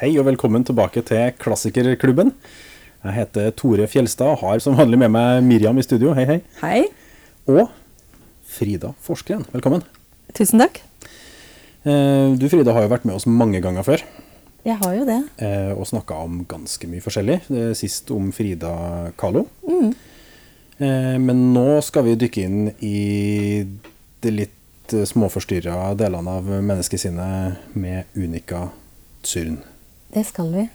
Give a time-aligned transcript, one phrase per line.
[0.00, 2.32] Hei og velkommen tilbake til Klassikerklubben.
[3.04, 6.12] Jeg heter Tore Fjelstad og har som vanlig med meg Miriam i studio.
[6.16, 6.38] Hei, hei.
[6.62, 6.80] Hei.
[7.50, 7.66] Og
[8.50, 9.44] Frida Forskren.
[9.52, 9.84] Velkommen.
[10.36, 10.80] Tusen takk.
[11.84, 14.02] Eh, Du Frida har jo vært med oss mange ganger før
[14.64, 15.20] Jeg har jo det.
[15.38, 17.40] eh, og snakka om ganske mye forskjellig.
[17.50, 19.46] Eh, Sist om Frida Kahlo.
[19.68, 19.94] Mm.
[20.80, 23.66] Men nå skal vi dykke inn i
[24.24, 28.70] de litt småforstyrra delene av menneskesinnet med Unica
[29.22, 29.58] Zürn.
[30.14, 30.66] Det skal vi.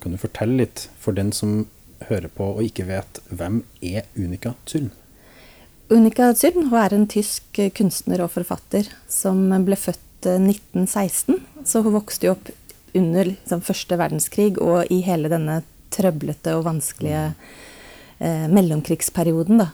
[0.00, 1.66] Kan du fortelle litt for den som
[2.08, 4.88] hører på og ikke vet hvem er Unica Zürn?
[5.92, 11.40] Unica Zürn hun er en tysk eh, kunstner og forfatter som ble født eh, 1916.
[11.68, 12.48] Så hun vokste jo opp
[12.96, 15.60] under liksom, første verdenskrig og i hele denne
[15.92, 17.26] trøblete og vanskelige
[18.22, 19.60] eh, mellomkrigsperioden.
[19.60, 19.68] Da.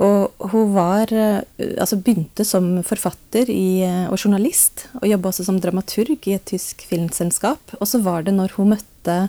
[0.00, 1.42] Og hun var, eh,
[1.76, 6.46] altså begynte som forfatter i, eh, og journalist, og jobba også som dramaturg i et
[6.48, 7.60] tysk filmselskap.
[7.80, 9.28] Og så var det når hun møtte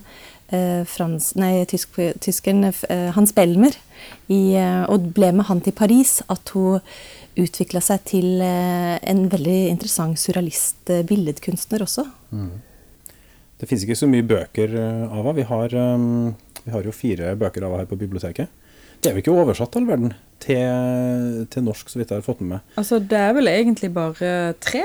[0.52, 3.76] eh, frans, nei, tysk, tyskeren eh, Hans Belmer
[4.30, 6.80] i, eh, og ble med han til Paris, at hun
[7.40, 12.08] utvikla seg til eh, en veldig interessant surrealist-billedkunstner også.
[13.60, 15.36] Det finnes ikke så mye bøker av henne.
[15.38, 18.61] Vi, eh, vi har jo fire bøker av henne her på biblioteket.
[19.02, 22.44] Det er jo ikke oversatt all verden til, til norsk, så vidt jeg har fått
[22.44, 22.76] med meg.
[22.78, 24.84] Altså, det er vel egentlig bare tre.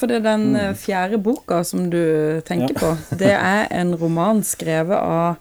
[0.00, 0.76] For det er den mm.
[0.82, 2.02] fjerde boka som du
[2.46, 2.80] tenker Ja.
[2.80, 3.16] på.
[3.18, 5.36] Det er en roman skrevet av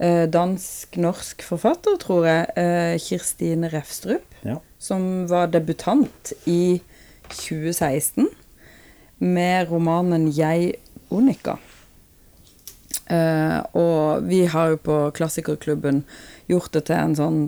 [0.00, 4.56] eh, dansk-norsk forfatter, tror jeg, eh, Kirstine Refstrup, Ja.
[4.78, 6.80] som var debutant i
[7.28, 8.28] 2016
[9.18, 10.74] med romanen 'Jeg
[11.10, 11.58] Onika'.
[13.10, 16.04] Uh, og vi har jo på Klassikerklubben
[16.50, 17.40] gjort det til en sånn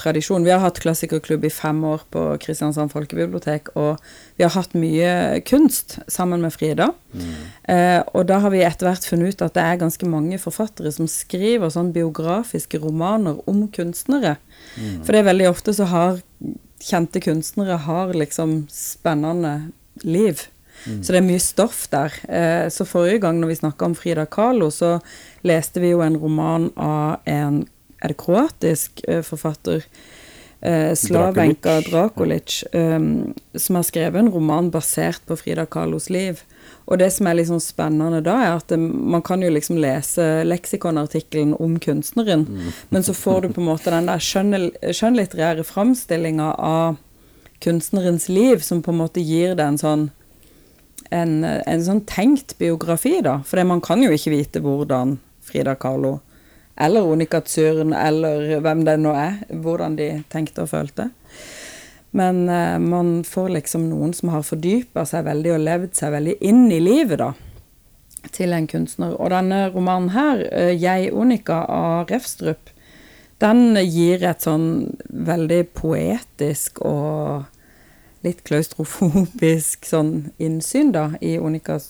[0.00, 0.44] tradisjon.
[0.46, 4.00] Vi har hatt klassikerklubb i fem år på Kristiansand folkebibliotek, og
[4.38, 6.90] vi har hatt mye kunst sammen med Frida.
[7.68, 10.92] Eh, og da har vi etter hvert funnet ut at det er ganske mange forfattere
[10.94, 14.38] som skriver sånn biografiske romaner om kunstnere.
[15.04, 16.22] For det er veldig ofte så har
[16.82, 20.48] kjente kunstnere har liksom spennende liv.
[20.82, 22.14] Så det er mye stoff der.
[22.26, 24.96] Eh, så forrige gang når vi snakka om Frida Kahlo, så
[25.46, 27.62] leste vi jo en roman av en
[28.02, 29.86] er det kroatisk eh, forfatter?
[30.62, 33.00] Eh, Slavenka Drakulic, eh,
[33.54, 36.42] som har skrevet en roman basert på Frida Kahlos liv.
[36.86, 40.42] Og det som er liksom spennende da, er at det, man kan jo liksom lese
[40.46, 42.46] leksikonartikkelen om kunstneren,
[42.90, 46.98] men så får du på en måte den der skjønnlitterære framstillinga av
[47.62, 50.10] kunstnerens liv, som på en måte gir det en sånn
[51.12, 53.40] en, en sånn tenkt biografi, da.
[53.46, 56.20] For man kan jo ikke vite hvordan Frida Kahlo
[56.76, 61.10] eller Onika Zürn, eller hvem det nå er, hvordan de tenkte og følte.
[62.12, 66.36] Men eh, man får liksom noen som har fordypa seg veldig og levd seg veldig
[66.44, 67.32] inn i livet, da,
[68.32, 69.14] til en kunstner.
[69.16, 72.70] Og denne romanen her, eh, 'Jeg Onika' av Refstrup,
[73.40, 77.44] den gir et sånn veldig poetisk og
[78.22, 81.80] litt klaustrofobisk sånn innsyn, da, i Onika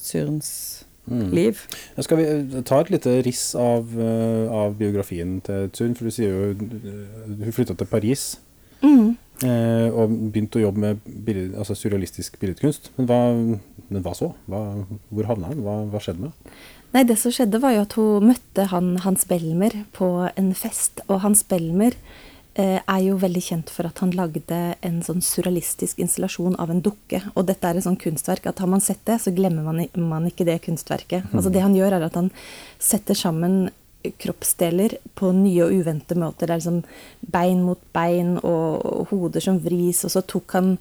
[1.08, 1.58] Zürns liv.
[1.98, 5.96] Skal vi eh, ta et lite riss av, eh, av biografien til Tsun?
[5.98, 8.26] For du sier jo eh, hun flytta til Paris
[8.82, 12.92] eh, og begynte å jobbe med bilde, altså surrealistisk billedkunst.
[12.98, 13.20] Men hva,
[13.88, 14.30] men hva så?
[14.46, 14.62] Hva,
[15.10, 15.64] hvor havna hun?
[15.66, 16.62] Hva, hva skjedde med henne?
[16.92, 21.00] Nei, det som skjedde var jo at hun møtte han Hans Belmer på en fest,
[21.08, 21.96] og Hans Belmer
[22.60, 27.22] er jo veldig kjent for at han lagde en sånn surrealistisk installasjon av en dukke.
[27.32, 30.26] Og dette er et sånt kunstverk at har man sett det, så glemmer man, man
[30.28, 31.30] ikke det kunstverket.
[31.32, 32.28] Altså det han gjør, er at han
[32.82, 33.70] setter sammen
[34.18, 36.48] kroppsdeler på nye og uventede måter.
[36.48, 36.82] Det er liksom
[37.32, 40.76] bein mot bein og, og hoder som vris, og så tok han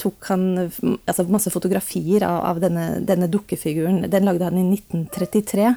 [0.00, 4.08] tok han mm, altså masse fotografier av, av denne, denne dukkefiguren.
[4.10, 5.68] Den lagde han i 1933,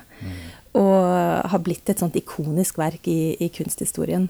[0.78, 1.04] og
[1.52, 4.28] har blitt et sånt ikonisk verk i, i kunsthistorien.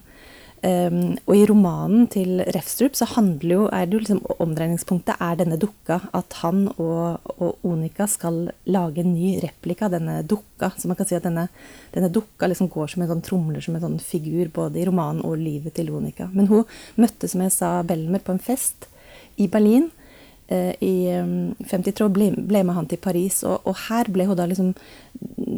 [0.57, 5.37] Um, og i romanen til Refstrup så handler jo, er det jo liksom omdreiningspunktet er
[5.37, 5.99] denne dukka.
[6.17, 10.71] At han og, og Onika skal lage en ny replika av denne dukka.
[10.77, 11.45] Så man kan si at denne,
[11.93, 15.21] denne dukka liksom går som en sånn tromler som en sånn figur både i romanen
[15.27, 16.31] og livet til Onika.
[16.33, 16.65] Men hun
[16.97, 18.89] møtte, som jeg sa, Belmer på en fest
[19.37, 19.91] i Berlin
[20.49, 23.43] eh, i um, 53 og ble, ble med han til Paris.
[23.45, 24.73] Og, og her ble hun da liksom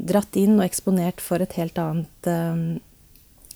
[0.09, 2.68] dratt inn og eksponert for et helt annet um,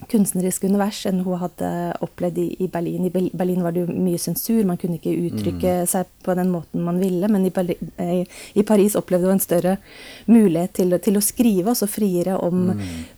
[0.10, 1.70] kunstnerisk univers enn hun hadde
[2.06, 3.06] opplevd i, i Berlin.
[3.08, 6.84] I Berlin var det jo mye sensur, man kunne ikke uttrykke seg på den måten
[6.86, 7.30] man ville.
[7.32, 9.78] Men i, Berlin, eh, i Paris opplevde hun en større
[10.26, 12.70] mulighet til, til å skrive, også friere om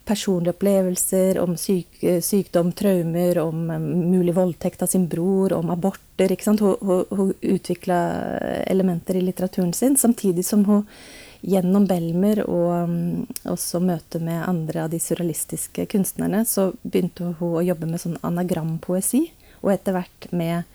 [0.06, 3.86] personlige opplevelser, om syk, eh, sykdom, traumer, om eh,
[4.16, 6.36] mulig voldtekt av sin bror, om aborter.
[6.46, 8.00] Hun, hun, hun utvikla
[8.72, 10.86] elementer i litteraturen sin, samtidig som hun
[11.46, 17.60] gjennom Belmer og um, også møte med andre av de surrealistiske kunstnerne, så begynte hun
[17.60, 19.28] å jobbe med sånn anagrampoesi,
[19.62, 20.66] og etter hvert med,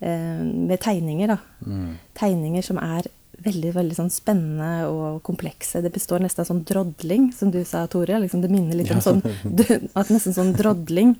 [0.00, 1.38] eh, med tegninger, da.
[1.66, 1.94] Mm.
[2.18, 3.08] Tegninger som er
[3.46, 5.80] veldig veldig sånn spennende og komplekse.
[5.84, 8.18] Det består nesten av sånn drodling, som du sa, Tore.
[8.22, 9.64] Liksom det minner litt om sånn du,
[9.94, 11.14] at Nesten sånn drodling.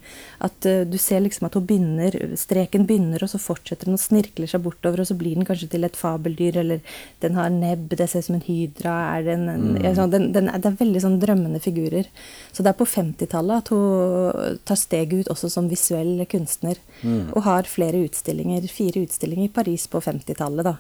[0.45, 4.03] At uh, du ser liksom at hun begynner, streken begynner, og så fortsetter den og
[4.03, 7.89] snirkler seg bortover, og så blir den kanskje til et fabeldyr, eller den har nebb,
[7.97, 9.95] det ser ut som en hydra er den, en, Mm.
[9.97, 12.07] sånn, den, den, Det er veldig sånn drømmende figurer.
[12.53, 16.81] Så det er på 50-tallet at hun tar steget ut også som visuell kunstner.
[17.03, 17.33] Mm.
[17.35, 20.77] Og har flere utstillinger, fire utstillinger i Paris på 50-tallet, da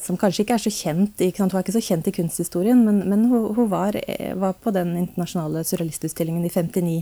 [0.00, 1.42] som kanskje ikke er så kjent ikke?
[1.42, 4.72] Hun er ikke så kjent i kunsthistorien, men, men hun, hun var, eh, var, på
[4.74, 6.96] den internasjonale surrealistutstillingen i 59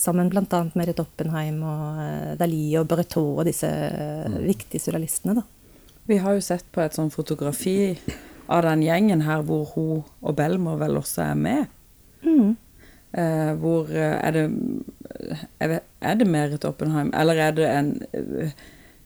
[0.00, 0.62] sammen bl.a.
[0.72, 4.40] med Rett Oppenheim og uh, Dali og Breton og disse mm.
[4.46, 5.36] viktige surrealistene.
[5.36, 5.44] Da.
[6.08, 7.94] Vi har jo sett på et sånt fotografi
[8.50, 11.76] av den gjengen her hvor hun og Belmer vel også er med.
[12.24, 12.56] Mm.
[13.12, 18.50] Eh, hvor eh, er det Er det Merit Oppenheim, eller er det en eh,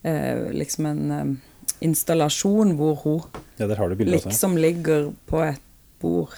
[0.05, 1.25] eh, liksom en eh,
[1.85, 3.21] installasjon hvor hun
[3.61, 4.33] Ja, der har du bildet også.
[4.33, 5.61] liksom ligger på et
[6.03, 6.35] bord?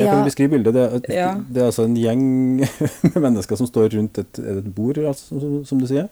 [0.00, 0.72] Jeg kan beskrive bildet.
[0.74, 1.30] Det er, Ja.
[1.36, 2.22] det er altså en gjeng
[3.10, 6.08] med mennesker som står rundt et, et bord, altså, som, som du sier.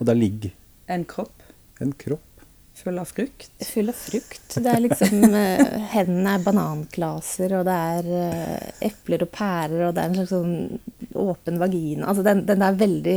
[0.00, 0.50] Og der ligger
[0.88, 1.34] En kropp
[1.80, 2.24] en kropp.
[2.74, 3.50] full av frukt?
[3.62, 4.56] Full av frukt.
[4.58, 9.94] Det er liksom eh, Hendene er bananklaser, og det er eh, epler og pærer, og
[9.94, 12.08] det er en slags sånn åpen vagina.
[12.10, 13.16] Altså den, den er veldig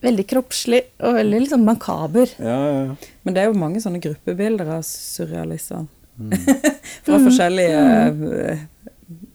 [0.00, 2.30] Veldig kroppslig og veldig liksom makaber.
[2.40, 3.14] Ja, ja, ja.
[3.24, 5.86] Men det er jo mange sånne gruppebilder av surrealistene.
[6.20, 6.32] Mm.
[7.04, 7.82] Fra forskjellige
[8.16, 8.62] mm.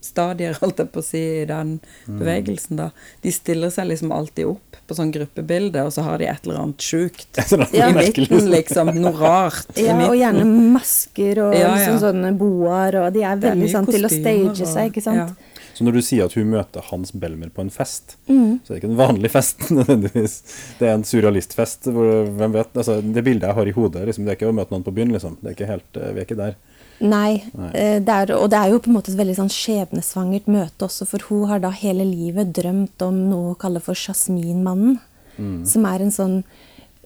[0.06, 1.76] stadier, holdt jeg på å si, i den
[2.06, 2.20] Mm.
[2.22, 2.90] bevegelsen, da.
[3.24, 6.60] De stiller seg liksom alltid opp på sånn gruppebilde, og så har de et eller
[6.62, 7.40] annet sjukt.
[7.74, 8.92] I midten, liksom.
[9.02, 9.72] Noe rart.
[9.82, 10.46] Ja, og gjerne
[10.76, 11.74] masker og Ja, ja.
[11.76, 15.06] liksom sånne boaer, og de er veldig er sånn til å stage og- seg, ikke
[15.06, 15.36] sant.
[15.76, 18.62] Så når du sier at hun møter Hans Belmer på en fest, Mm.
[18.64, 20.36] så er det ikke en vanlig fest nødvendigvis.
[20.80, 21.90] Det er en surrealistfest.
[21.92, 24.56] Hvor, hvem vet, altså, det bildet jeg har i hodet, liksom, det er ikke å
[24.56, 25.12] møte noen på byen.
[25.12, 25.36] Liksom.
[25.42, 26.56] Det er ikke helt, eh, vi er ikke der.
[27.04, 27.72] Nei, Nei.
[27.76, 30.88] eh, det er, og det er jo på en måte et veldig sånn skjebnesvangert møte
[30.88, 35.02] også, for hun har da hele livet drømt om noe hun kaller for Jasminmannen.
[35.36, 35.66] Mm.
[35.68, 36.38] Som er en sånn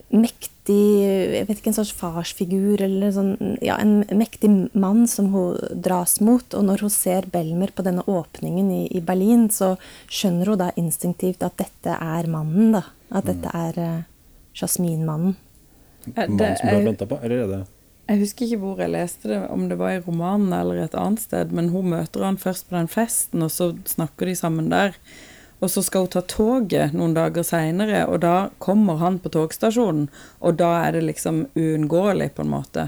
[0.09, 5.57] mektig Jeg vet ikke, en slags farsfigur eller sånn Ja, en mektig mann som hun
[5.85, 6.45] dras mot.
[6.53, 9.75] Og når hun ser Belmer på denne åpningen i, i Berlin, så
[10.07, 12.85] skjønner hun da instinktivt at dette er mannen, da.
[13.09, 14.07] At dette er uh,
[14.57, 15.37] Jasminmannen.
[16.05, 17.17] Det Mannen som du har venta på?
[17.23, 17.63] Eller er det
[18.09, 21.21] Jeg husker ikke hvor jeg leste det, om det var i romanen eller et annet
[21.21, 24.97] sted, men hun møter han først på den festen, og så snakker de sammen der.
[25.59, 30.07] Og så skal hun ta toget noen dager seinere, og da kommer han på togstasjonen,
[30.39, 32.85] og da er det liksom uunngåelig, på en måte.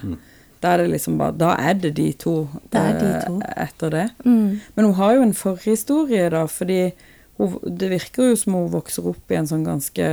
[0.61, 3.39] Da er det liksom bare Da er det de to, Det er de eh, to.
[3.57, 4.09] etter det.
[4.23, 4.59] Mm.
[4.75, 6.91] Men hun har jo en forhistorie, da, fordi
[7.37, 10.05] hun, det virker jo som hun vokser opp i en sånn ganske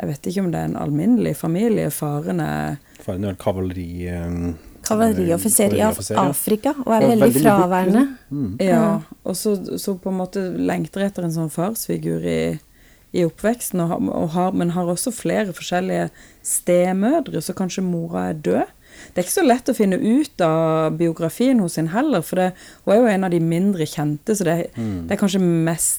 [0.00, 1.90] Jeg vet ikke om det er en alminnelig familie.
[1.90, 4.10] Faren er Faren er en kavaleri...
[4.90, 5.80] Kavalerioffiser i.
[6.24, 8.02] Afrika, og er veldig veldig fraværende.
[8.30, 8.56] Mm.
[8.60, 8.82] Ja,
[9.24, 12.40] og så, så på en måte lengter etter en sånn farsfigur i,
[13.12, 16.10] i oppveksten, og, har- og har, men har også flere forskjellige
[16.46, 18.76] stemødre, så kanskje mora er død.
[19.14, 22.52] Det er ikke så lett å finne ut av biografien hos henne heller, for det,
[22.84, 25.06] hun er jo en av de mindre kjente, så det, Mm.
[25.08, 25.96] det er kanskje mest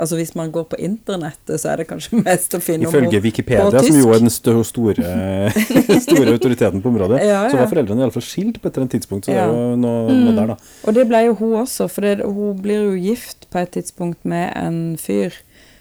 [0.00, 3.10] Altså hvis man går på internettet, så er det kanskje mest å finne om Ifølge
[3.10, 4.64] henne Wikipedia, som jo er den store,
[6.06, 9.26] store autoriteten på området, Ja, så var foreldrene iallfall skilt på et eller annet tidspunkt.
[9.28, 9.46] Så Ja.
[9.46, 10.56] det er jo noe, noe der, da.
[10.86, 14.24] Og det ble jo hun også, for det, hun blir jo gift på et tidspunkt
[14.24, 15.32] med en fyr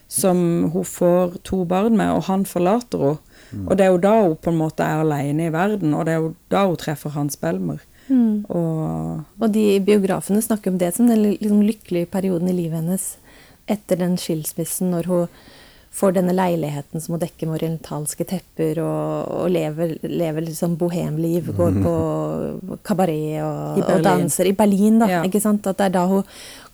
[0.09, 3.17] som hun får to barn med, og han forlater henne.
[3.65, 6.15] Og det er jo da hun på en måte er alene i verden, og det
[6.15, 7.82] er jo da hun treffer Hans Belmer.
[8.10, 8.46] Mm.
[8.50, 13.18] Og Og de biografene snakker om det som den liksom, lykkelige perioden i livet hennes
[13.70, 15.27] etter den skilsmissen, når hun
[16.00, 21.51] får denne leiligheten som hun dekker med orientalske tepper, og, og lever, lever liksom bohemliv,
[21.58, 21.94] går på
[22.86, 24.50] kabaret og, og danser.
[24.50, 25.10] I Berlin, da.
[25.10, 25.22] Ja.
[25.25, 25.68] ikke sant?
[25.68, 26.24] At det er da hun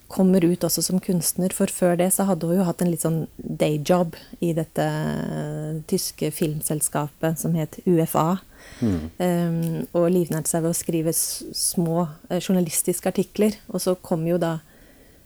[0.08, 3.04] kommer ut også som kunstner, for før det så hadde hun jo hatt en litt
[3.06, 8.38] sånn dayjob i dette eh, tyske filmselskapet som het UFA.
[8.82, 9.02] Mm.
[9.18, 9.58] Um,
[9.96, 13.58] og livnært seg ved å skrive små eh, journalistiske artikler.
[13.72, 14.60] Og så kom jo da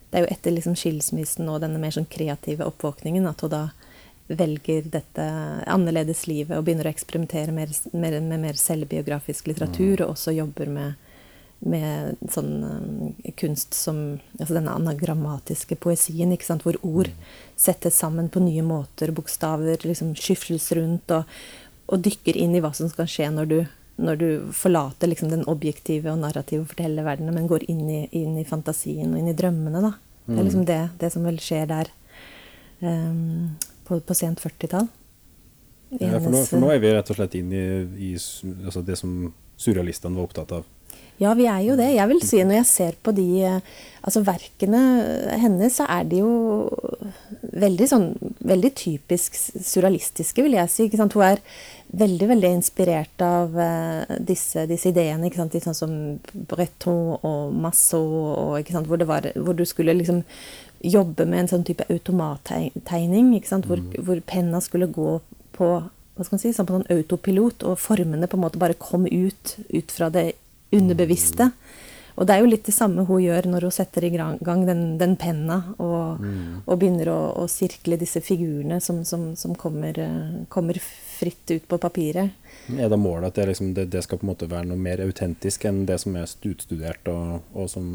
[0.09, 3.59] Det er jo etter liksom skilsmissen og denne mer sånn kreative oppvåkningen at hun da
[4.29, 5.25] velger dette
[5.69, 10.69] annerledes livet og begynner å eksperimentere mer, mer, med mer selvbiografisk litteratur, og også jobber
[10.69, 11.08] med,
[11.59, 12.91] med sånn um,
[13.35, 13.97] kunst som
[14.39, 17.09] Altså denne anagrammatiske poesien, ikke sant, hvor ord
[17.59, 21.27] settes sammen på nye måter, bokstaver liksom skyfles rundt, og,
[21.91, 23.59] og dykker inn i hva som skal skje når du
[23.99, 28.45] når du forlater liksom den objektive og narrative fortellerverdenen, men går inn i, inn i,
[28.47, 29.91] fantasien og inn i drømmene, da.
[30.29, 31.89] Det er liksom det, det som vel skjer der
[32.79, 34.87] um, på, på, sent 40-tall.
[35.97, 37.63] Ja, for, for, nå er vi rett og slett inn i,
[37.97, 40.67] i altså det som surrealistene var opptatt av.
[41.19, 41.89] Ja, vi er jo det.
[41.98, 43.27] Jeg vil si Når jeg ser på de
[44.00, 44.79] altså verkene
[45.41, 46.69] hennes, så er de jo
[47.60, 48.08] veldig sånn
[48.48, 50.88] veldig typisk surrealistiske, vil jeg si.
[50.96, 51.41] Hun er
[52.00, 55.27] veldig veldig inspirert av uh, disse, disse, ideene.
[55.27, 55.60] Ikke sant?
[55.67, 55.93] Sånn som
[56.50, 58.72] Breton og Massot?
[58.88, 59.05] Hvor,
[59.36, 60.24] hvor, du skulle liksom
[60.79, 63.34] jobbe med en sånn type automattegning.
[63.51, 63.96] Hvor, mm.
[64.08, 65.19] hvor penna skulle gå
[65.60, 65.74] på
[66.19, 69.05] hva skal man si, sånn på sånn autopilot, og formene på en måte bare kom
[69.08, 70.34] ut, ut fra det
[70.75, 71.51] underbevisste.
[72.19, 74.81] Og det er jo litt det samme hun gjør når hun setter i gang den,
[74.99, 76.65] den penna og, mm.
[76.65, 80.81] og, begynner å, å, sirkle disse figurene som, som, som kommer, eh, kommer,
[81.19, 82.35] fritt ut på papiret.
[82.75, 85.01] Er det målet at det, liksom, det, det, skal på en måte være noe mer
[85.03, 87.89] autentisk enn det som er utstudert, og, og som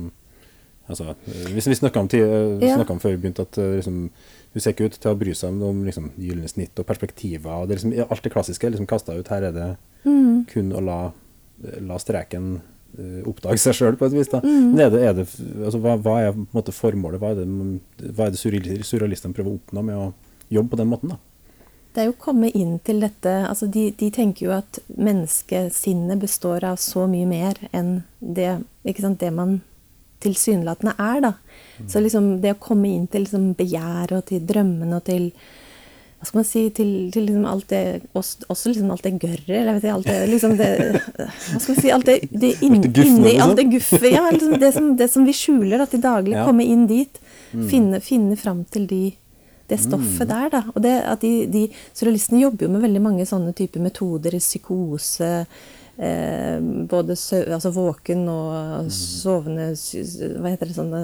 [0.88, 1.14] altså,
[1.52, 2.76] Hvis vi snakka om, eh, ja.
[2.80, 4.06] om, før vi begynte at eh, liksom,
[4.54, 7.52] hun ser ikke ut til å bry seg om liksom, gylne snitt og perspektiver.
[7.52, 9.32] og det liksom, Alt det klassiske er liksom kasta ut.
[9.32, 9.70] Her er det
[10.04, 10.44] mm.
[10.52, 10.98] kun å la
[11.84, 14.30] la streken uh, oppdage seg sjøl, på et vis.
[14.32, 14.40] da.
[14.44, 14.72] Mm.
[14.78, 15.28] Er det, er det,
[15.60, 17.22] altså, hva, hva, er på en måte formålet?
[17.22, 20.10] Hva er det, hva er det surrealistene prøver å oppnå med å
[20.54, 21.14] jobbe på den måten?
[21.14, 21.20] da?
[21.94, 26.18] Det er jo å komme inn til dette altså de, de, tenker jo at menneskesinnet
[26.18, 28.56] består av så mye mer enn det,
[28.98, 29.60] sant, det man
[30.24, 31.20] tilsynelatende er.
[31.22, 31.32] da.
[31.78, 31.88] Mm.
[31.92, 35.30] Så liksom det å komme inn til liksom begjæret og til drømmene og til
[36.24, 37.80] hva skal man si, til, til liksom alt det
[38.16, 40.68] Også liksom alt det gørret, eller vet jeg, alt det liksom det
[41.18, 44.06] Hva skal man si Alt det, det inn, inni Alt det guffet.
[44.08, 46.32] Ja, liksom det, som, det, som, vi skjuler da, til daglig.
[46.38, 46.46] Ja.
[46.48, 47.20] Komme inn dit.
[47.52, 47.68] Mm.
[47.68, 49.02] Finne, finne fram til de,
[49.68, 50.32] det stoffet mm.
[50.32, 50.62] der, da.
[50.72, 54.38] Og det at de, de Surrealistene jobber jo med veldig mange sånne typer metoder.
[54.40, 55.32] Psykose.
[55.94, 56.56] Eh,
[56.88, 58.94] både sø, altså våken og mm.
[58.96, 59.68] sovende
[60.40, 61.02] Hva heter det sånne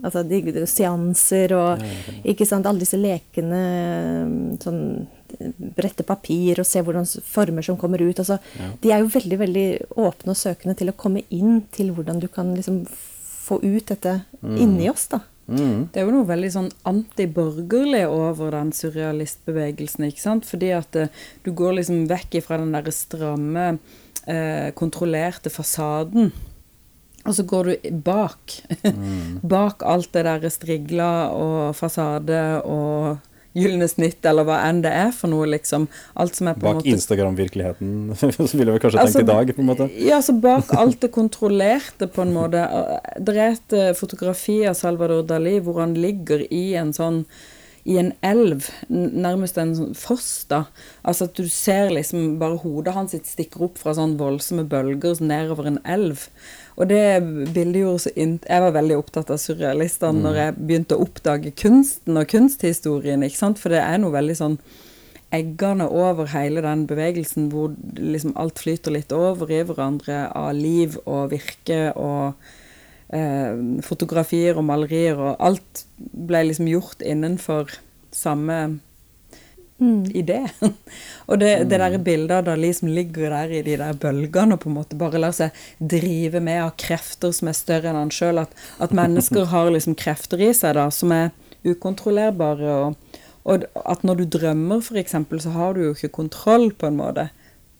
[0.00, 1.82] Altså de, seanser og
[2.28, 3.62] ikke sant, alle disse lekene
[4.62, 4.84] sånn
[5.72, 8.18] Brette papir og se hvordan former som kommer ut.
[8.20, 8.66] Altså, ja.
[8.82, 9.66] De er jo veldig veldig
[10.02, 12.82] åpne og søkende til å komme inn til hvordan du kan liksom
[13.42, 14.58] få ut dette mm.
[14.60, 15.08] inni oss.
[15.08, 15.22] da.
[15.48, 15.88] Mm.
[15.88, 20.06] Det er jo noe veldig sånn antiborgerlig over den surrealistbevegelsen.
[20.10, 20.46] ikke sant?
[20.48, 23.66] Fordi at uh, du går liksom vekk ifra den derre stramme,
[24.28, 26.30] uh, kontrollerte fasaden
[27.22, 28.56] og så går du bak.
[28.82, 29.42] Mm.
[29.54, 33.20] bak alt det der strigla og fasade og
[33.52, 35.86] gylne snitt, eller hva enn det er for noe, liksom.
[36.20, 36.92] Alt som er på bak måte...
[36.94, 39.88] Instagram-virkeligheten, så ville vi kanskje altså, tenkt i dag, på en måte.
[40.00, 42.64] Ja, så bak alt det kontrollerte, på en måte.
[43.20, 47.26] Det er et eh, fotografi av Salvador Dali hvor han ligger i en sånn
[47.84, 50.64] i en elv, nærmest en sånn foss, da.
[51.02, 55.66] Altså at du ser liksom bare hodet hans stikker opp fra sånn voldsomme bølger nedover
[55.66, 56.28] en elv.
[56.78, 57.02] Og det
[57.52, 58.46] bildet gjorde så int...
[58.46, 60.22] Jeg var veldig opptatt av surrealistene mm.
[60.28, 64.38] når jeg begynte å oppdage kunsten og kunsthistorien, ikke sant, for det er noe veldig
[64.38, 64.56] sånn
[65.32, 70.98] eggende over hele den bevegelsen hvor liksom alt flyter litt over i hverandre av liv
[71.06, 72.36] og virke og
[73.84, 77.74] fotografier og malerier, og alt ble liksom gjort innenfor
[78.12, 78.80] samme
[79.82, 80.04] mm.
[80.04, 80.48] idé.
[81.28, 82.04] og det, det der mm.
[82.04, 85.20] bildet av Dali som ligger der i de der bølgene og på en måte bare
[85.20, 89.50] lar seg drive med av krefter som er større enn han sjøl, at, at, mennesker
[89.52, 91.30] har liksom krefter i seg da, som er
[91.68, 92.78] ukontrollerbare.
[92.86, 97.00] og, og at når du drømmer, f.eks., så har du jo ikke kontroll, på en
[97.00, 97.28] måte.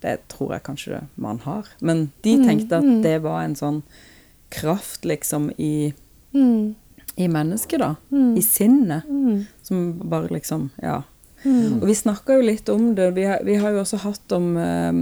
[0.02, 1.68] Det tror jeg kanskje man har.
[1.80, 3.84] Men de mm, tenkte at det var en sånn
[4.52, 5.92] kraft, liksom, i,
[6.35, 6.75] mm.
[7.16, 7.94] i mennesket, da.
[8.12, 8.37] Mm.
[8.37, 9.09] I sinnet.
[9.09, 9.44] Mm.
[9.62, 11.02] Som bare liksom Ja.
[11.42, 11.80] Mm.
[11.80, 13.09] Og vi snakka jo litt om det.
[13.16, 14.92] Vi har, vi har jo også hatt om eh,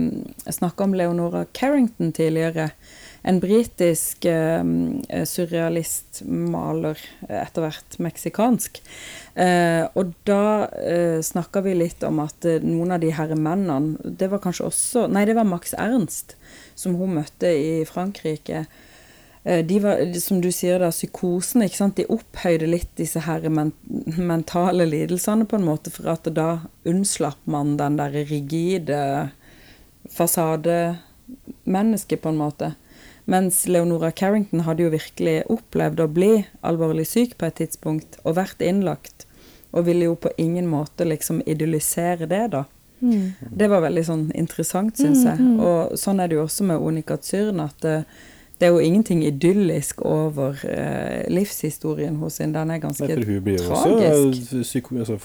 [0.48, 2.70] Snakka om Leonora Carrington tidligere.
[3.22, 4.64] En britisk eh,
[5.28, 8.80] surrealist, maler, etter hvert meksikansk.
[9.34, 14.00] Eh, og da eh, snakka vi litt om at eh, noen av de herre mennene
[14.18, 16.34] Det var kanskje også Nei, det var Max Ernst,
[16.74, 18.64] som hun møtte i Frankrike.
[19.44, 21.96] Eh, de var, som du sier da, psykosen, ikke sant?
[21.96, 23.72] de opphøyde litt disse her men
[24.18, 26.48] mentale lidelsene på en måte, for at da
[26.88, 29.00] unnslapp man den der rigide
[30.10, 32.68] fasademennesket, på en måte.
[33.30, 38.38] Mens Leonora Carrington hadde jo virkelig opplevd å bli alvorlig syk på et tidspunkt, og
[38.40, 39.26] vært innlagt,
[39.70, 42.64] og ville jo på ingen måte liksom idyllisere det, da.
[43.00, 43.32] Mm.
[43.56, 45.38] Det var veldig sånn interessant, syns jeg.
[45.38, 45.60] Mm, mm.
[45.64, 48.02] Og sånn er det jo også med Onika Zyrn, at uh,
[48.60, 52.58] det er jo ingenting idyllisk over uh, livshistorien hos henne.
[52.58, 53.28] Den er ganske tragisk.
[53.28, 55.16] Hun blir jo også psyko, altså,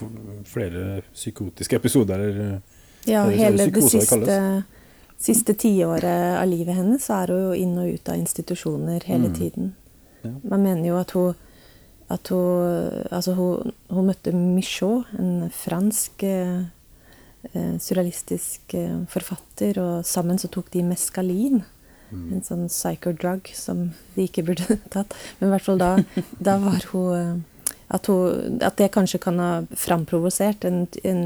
[0.48, 2.24] flere psykotiske episoder.
[2.30, 2.60] Eller,
[3.08, 4.64] ja, hele det siste
[5.26, 9.30] Siste tiåret av livet hennes så er hun jo inn og ut av institusjoner hele
[9.34, 9.70] tiden.
[10.26, 10.34] Ja.
[10.52, 11.38] Man mener jo at hun
[12.10, 16.68] at hun, altså hun, hun møtte Michaud, en fransk eh,
[17.52, 21.64] eh, surrealistisk eh, forfatter, og sammen så tok de meskalin.
[22.36, 25.16] En sånn psychodrug som de ikke burde tatt.
[25.40, 25.92] Men i hvert fall da,
[26.40, 27.34] da var hun eh,
[27.96, 31.26] at, hun at, det kanskje kan ha framprovosert en, en,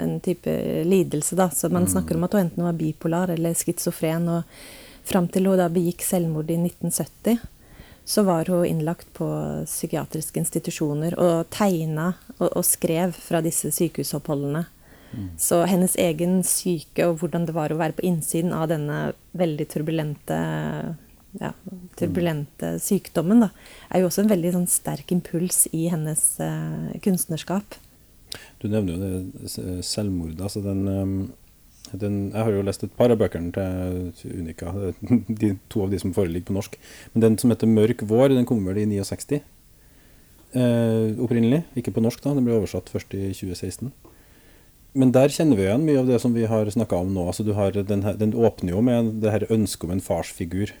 [0.00, 0.52] en, type
[0.88, 1.50] lidelse, da.
[1.52, 4.28] Så man snakker om at hun enten var bipolar eller schizofren.
[4.32, 7.42] Og fram til hun da begikk selvmord i 1970
[8.04, 9.26] så var hun innlagt på
[9.64, 14.64] psykiatriske institusjoner og tegna og, og skrev fra disse sykehusoppholdene.
[15.40, 19.66] Så hennes egen syke og hvordan det var å være på innsiden av denne veldig
[19.72, 20.38] turbulente,
[21.40, 21.52] ja,
[21.98, 23.50] turbulente sykdommen, da,
[23.90, 27.78] er jo også en veldig sånn, sterk impuls i hennes uh, kunstnerskap.
[28.62, 29.12] Du nevner jo
[29.44, 30.40] det selvmordet.
[30.40, 30.84] altså den...
[30.88, 31.14] Um
[31.92, 34.70] den, jeg har jo lest et par av bøkene til Unica,
[35.42, 36.78] de, to av de som foreligger på norsk.
[37.12, 39.42] Men den som heter 'Mørk vår', den kom vel i 69
[40.54, 41.62] eh, opprinnelig.
[41.76, 42.34] Ikke på norsk, da.
[42.34, 43.92] Den ble oversatt først i 2016.
[44.92, 47.26] Men der kjenner vi igjen mye av det som vi har snakka om nå.
[47.30, 50.74] Altså, den, her, den, åpner jo med det her ønsket om en farsfigur.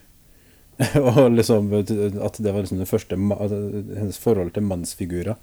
[1.00, 5.40] og liksom, At det var liksom det første, hennes forhold til mannsfigurer.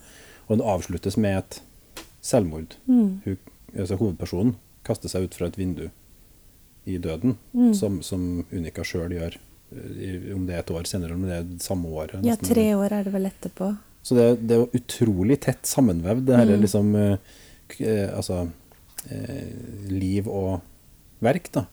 [0.47, 1.61] Og den avsluttes med et
[2.21, 2.77] selvmord.
[2.85, 3.21] Mm.
[3.25, 3.37] Hun,
[3.75, 5.89] altså hovedpersonen kaster seg ut fra et vindu
[6.89, 7.73] i døden, mm.
[7.77, 9.37] som, som, Unica sjøl gjør.
[9.73, 12.25] Eh, om det er et år senere, eller om det er samme året.
[12.25, 13.73] Ja, tre år er det vel etterpå.
[14.05, 16.61] Så det, det er utrolig tett sammenvevd, det her mm.
[16.63, 17.35] liksom eh,
[17.83, 18.47] eh, Altså
[19.89, 20.59] liv og
[21.23, 21.65] verk, da.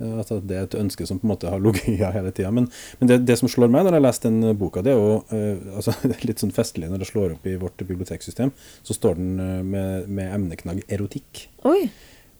[0.00, 2.52] Eh, altså, det er et ønske som på en måte har ligget i hele tida.
[2.54, 2.68] Men,
[3.00, 5.76] men det, det, som slår meg når jeg leser den boka, det er jo uh,
[5.76, 8.54] altså, det er litt sånn festlig når det slår opp i vårt biblioteksystem.
[8.86, 9.36] Så står den
[9.70, 11.46] med, med emneknagg erotikk.
[11.68, 11.90] Oi.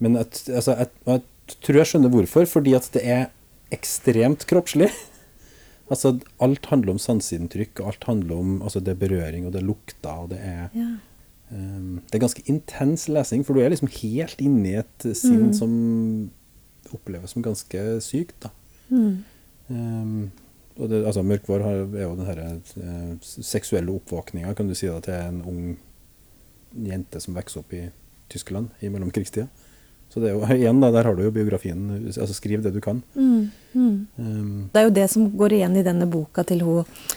[0.01, 1.27] Men jeg, altså, jeg, jeg,
[1.67, 2.49] tror jeg skjønner hvorfor.
[2.49, 3.29] Fordi at det er
[3.75, 4.91] ekstremt kroppslig.
[5.93, 9.63] altså, alt handler om sanseinntrykk, og alt handler om altså, det er berøring, og det
[9.63, 10.91] er lukter, og det er ja.
[11.51, 15.57] Um, Det er ganske intens lesing, for du er liksom helt inni et sinn mm.
[15.57, 15.73] som
[16.95, 18.51] oppleves som ganske sykt, da.
[18.91, 19.23] Mm.
[19.71, 20.31] Um,
[20.81, 25.01] og det, altså, Mørkvår er jo den denne uh, seksuelle oppvåkninga, kan du si, da,
[25.05, 25.65] til en ung
[26.87, 27.89] jente som vokser opp i
[28.31, 29.49] Tyskland i mellomkrigstida.
[30.11, 31.87] Så det er jo, igjen da, der har du jo biografien.
[32.09, 33.03] altså Skriv det du kan.
[33.15, 33.51] Mm.
[33.75, 37.11] Um, det er jo det som går igjen i denne boka til hun eh,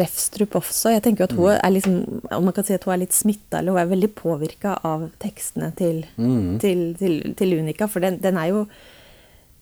[0.00, 0.94] Refstrup også.
[0.94, 1.58] Jeg tenker at hun mm.
[1.58, 1.98] er liksom,
[2.34, 5.08] om man kan si at hun er litt smitta, eller hun er veldig påvirka av
[5.22, 6.58] tekstene til, mm.
[6.62, 7.88] til, til, til, Unica.
[7.90, 8.64] For den, den er jo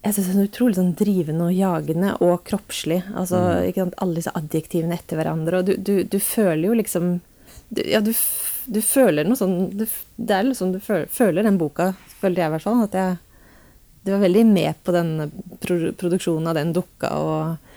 [0.06, 3.00] jeg synes den er utrolig sånn drivende og jagende og kroppslig.
[3.12, 3.96] altså mm.
[3.98, 5.60] Alle disse adjektivene etter hverandre.
[5.60, 7.16] Og du, du, du føler jo liksom
[7.68, 8.14] du, Ja, du
[8.68, 12.54] du føler noe sånn Det er liksom du føler, føler den boka, føler jeg i
[12.56, 12.84] hvert fall.
[12.84, 13.16] At jeg
[14.04, 17.67] Du var veldig med på den produksjonen av den dukka og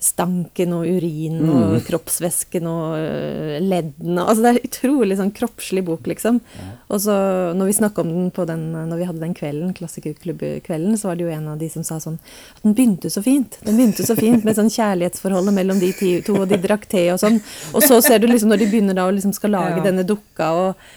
[0.00, 1.56] stanken og urinen mm.
[1.76, 6.40] og kroppsvæsken og øh, leddene Altså det er utrolig sånn kroppslig bok, liksom.
[6.88, 7.16] Og så
[7.56, 11.20] når vi snakka om den på den Når vi hadde den kvelden, klassikerklubbkvelden, så var
[11.20, 12.18] det jo en av de som sa sånn
[12.56, 13.58] at den begynte så fint.
[13.66, 15.92] Den begynte så fint med sånn kjærlighetsforholdet mellom de
[16.24, 17.38] to, og de drakk te og sånn.
[17.72, 19.86] Og så ser du liksom når de begynner da å liksom skal lage ja.
[19.90, 20.90] denne dukka og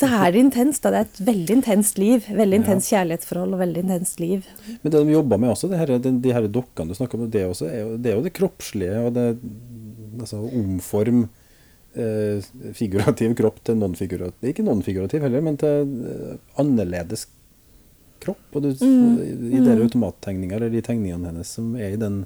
[0.00, 0.84] så er det intenst.
[0.84, 2.24] Det er et veldig intenst liv.
[2.24, 4.46] Veldig intenst kjærlighetsforhold og veldig intenst liv.
[4.80, 7.28] Men det de jobber med også, det her, de, de her dokkene du snakker om,
[7.30, 9.26] det, også, er jo, det er jo det kroppslige og det
[10.20, 11.26] altså, omform
[11.94, 17.26] eh, figurativ kropp til non-figurativ Ikke non-figurativ heller, men til eh, annerledes
[18.24, 18.44] kropp.
[18.54, 19.16] Og du, mm.
[19.20, 19.86] I dere mm.
[19.88, 22.22] automattegninger, eller de tegningene hennes som er i den,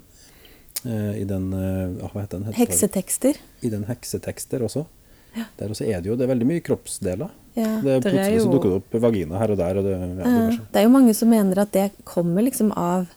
[0.85, 2.55] eh, i den eh, Hva heter den?
[2.59, 3.41] Heksetekster.
[3.67, 4.87] I den heksetekster også.
[5.35, 5.49] Ja.
[5.59, 7.33] Der også er det jo det er veldig mye kroppsdeler.
[7.55, 9.79] Ja, det Plutselig jo, så dukker det opp vagina her og der.
[9.79, 13.13] Og det, ja, det, det, er jo mange som mener at det kommer liksom av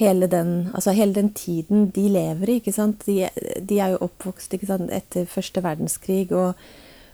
[0.00, 2.60] hele den, altså hele den tiden de lever i.
[2.60, 3.02] ikke sant?
[3.06, 3.26] De,
[3.66, 6.54] de er jo oppvokst sant, etter første verdenskrig og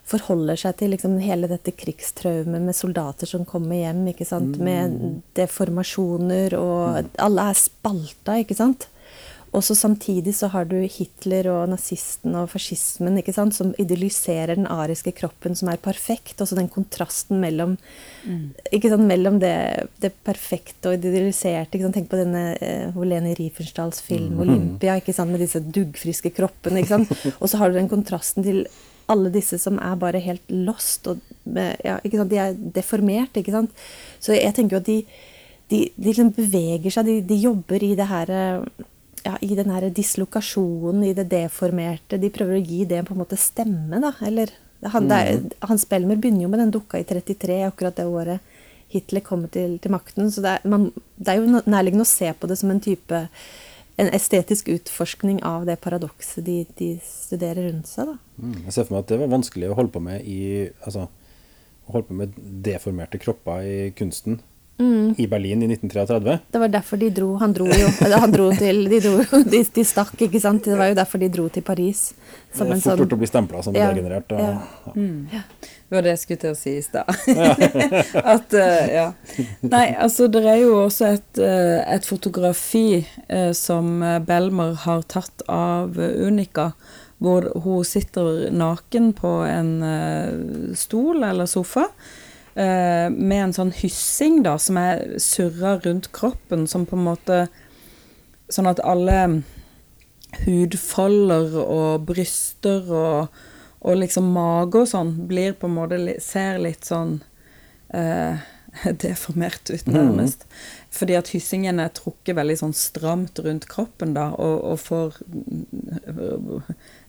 [0.07, 4.55] forholder seg til liksom hele dette krigstraumet med soldater som kommer hjem, ikke sant?
[4.61, 4.69] Mm.
[4.69, 7.17] med deformasjoner, og mm.
[7.27, 8.87] alle er spalta, ikke sant?
[9.57, 14.59] Og så samtidig så har du Hitler og nazisten og fascismen ikke sant, som idylliserer
[14.59, 16.35] den ariske kroppen som er perfekt.
[16.43, 17.77] Og så den kontrasten mellom,
[18.27, 18.43] mm.
[18.77, 19.55] ikke sant, mellom det,
[20.03, 21.97] det, perfekte og sant?
[21.97, 24.43] Tenk på denne uh, Leni Riefenstahls film mm.
[24.43, 26.83] 'Olympia' ikke sant, med disse duggfriske kroppene.
[26.83, 27.15] ikke sant?
[27.41, 28.67] Og så har du den kontrasten til
[29.09, 31.07] alle disse som er bare helt lost.
[31.07, 31.23] og
[31.81, 33.33] ja, ikke sant, De er deformert.
[33.41, 33.73] ikke sant?
[34.21, 34.99] Så jeg tenker jo at de,
[35.71, 38.35] de, de liksom beveger seg, de, de jobber i det her
[39.27, 42.21] ja, i den her dislokasjonen, i det deformerte.
[42.23, 44.13] De prøver å gi det på en måte stemme, da.
[44.27, 44.53] Eller
[44.87, 45.15] han, mm.
[45.17, 48.55] er, Hans Belmer begynner jo med den dukka i 33, akkurat det året
[48.93, 50.31] Hitler kommer til, til makten.
[50.31, 53.25] Så det er, man, det er jo nærliggende å se på det som en type
[53.97, 58.13] en estetisk utforskning av det paradokset de, de, studerer rundt seg.
[58.37, 60.41] Mm, jeg ser for meg at det var vanskelig å holde på med i
[60.85, 61.07] altså,
[61.89, 62.37] holde på med
[62.67, 64.37] deformerte kropper i kunsten
[64.79, 65.15] mm.
[65.19, 66.39] i Berlin i 1933.
[66.51, 67.35] Det var derfor de dro.
[67.37, 70.65] Han dro jo han dro til, de, dro, de, de, stakk, ikke sant.
[70.65, 72.11] Det var jo derfor de dro til Paris.
[72.55, 74.33] Som det er fort sånn, å bli stempla som ja, degenerert.
[74.33, 74.53] Ja.
[74.87, 74.95] ja.
[74.97, 75.27] Mm.
[75.87, 77.11] Det var det jeg skulle til å si i stad.
[78.35, 79.07] At uh, ja.
[79.63, 85.47] Nei, altså det er jo også et, uh, et fotografi uh, som Belmer har tatt
[85.53, 86.73] av Unica,
[87.23, 89.71] hvor hun sitter naken på en
[90.77, 91.87] stol eller sofa.
[92.57, 97.47] Uh, med en sånn hyssing da, som er surra rundt kroppen, som på en måte
[98.47, 99.43] Sånn at alle
[100.45, 103.41] hudfolder og bryster og,
[103.83, 107.17] og liksom mage og sånn blir på en måte Ser litt sånn
[107.91, 108.39] eh,
[109.03, 110.47] deformert ut, nærmest.
[110.47, 110.57] Mm.
[110.99, 115.21] Fordi at hyssingen er trukket veldig sånn stramt rundt kroppen, da, og, og får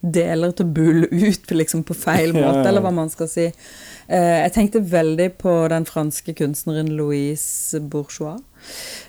[0.02, 3.48] deler til bull ut liksom på feil måte, eller hva man skal si.
[4.08, 8.40] Eh, jeg tenkte veldig på den franske kunstneren Louise Bourgeois.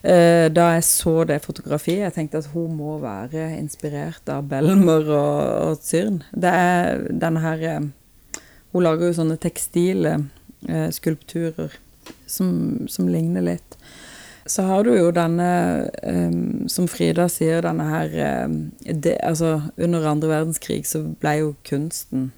[0.03, 5.07] Eh, da jeg så det fotografiet, jeg tenkte at hun må være inspirert av Belmer
[5.07, 6.23] og, og Cyrn.
[6.33, 7.89] Det er denne her eh,
[8.75, 10.19] Hun lager jo sånne tekstile
[10.93, 11.73] skulpturer
[12.27, 12.49] som,
[12.91, 13.78] som ligner litt.
[14.49, 15.49] Så har du jo denne,
[16.03, 18.15] um, som Frida sier, denne her
[18.49, 22.31] um, det, Altså, under andre verdenskrig så ble jo kunsten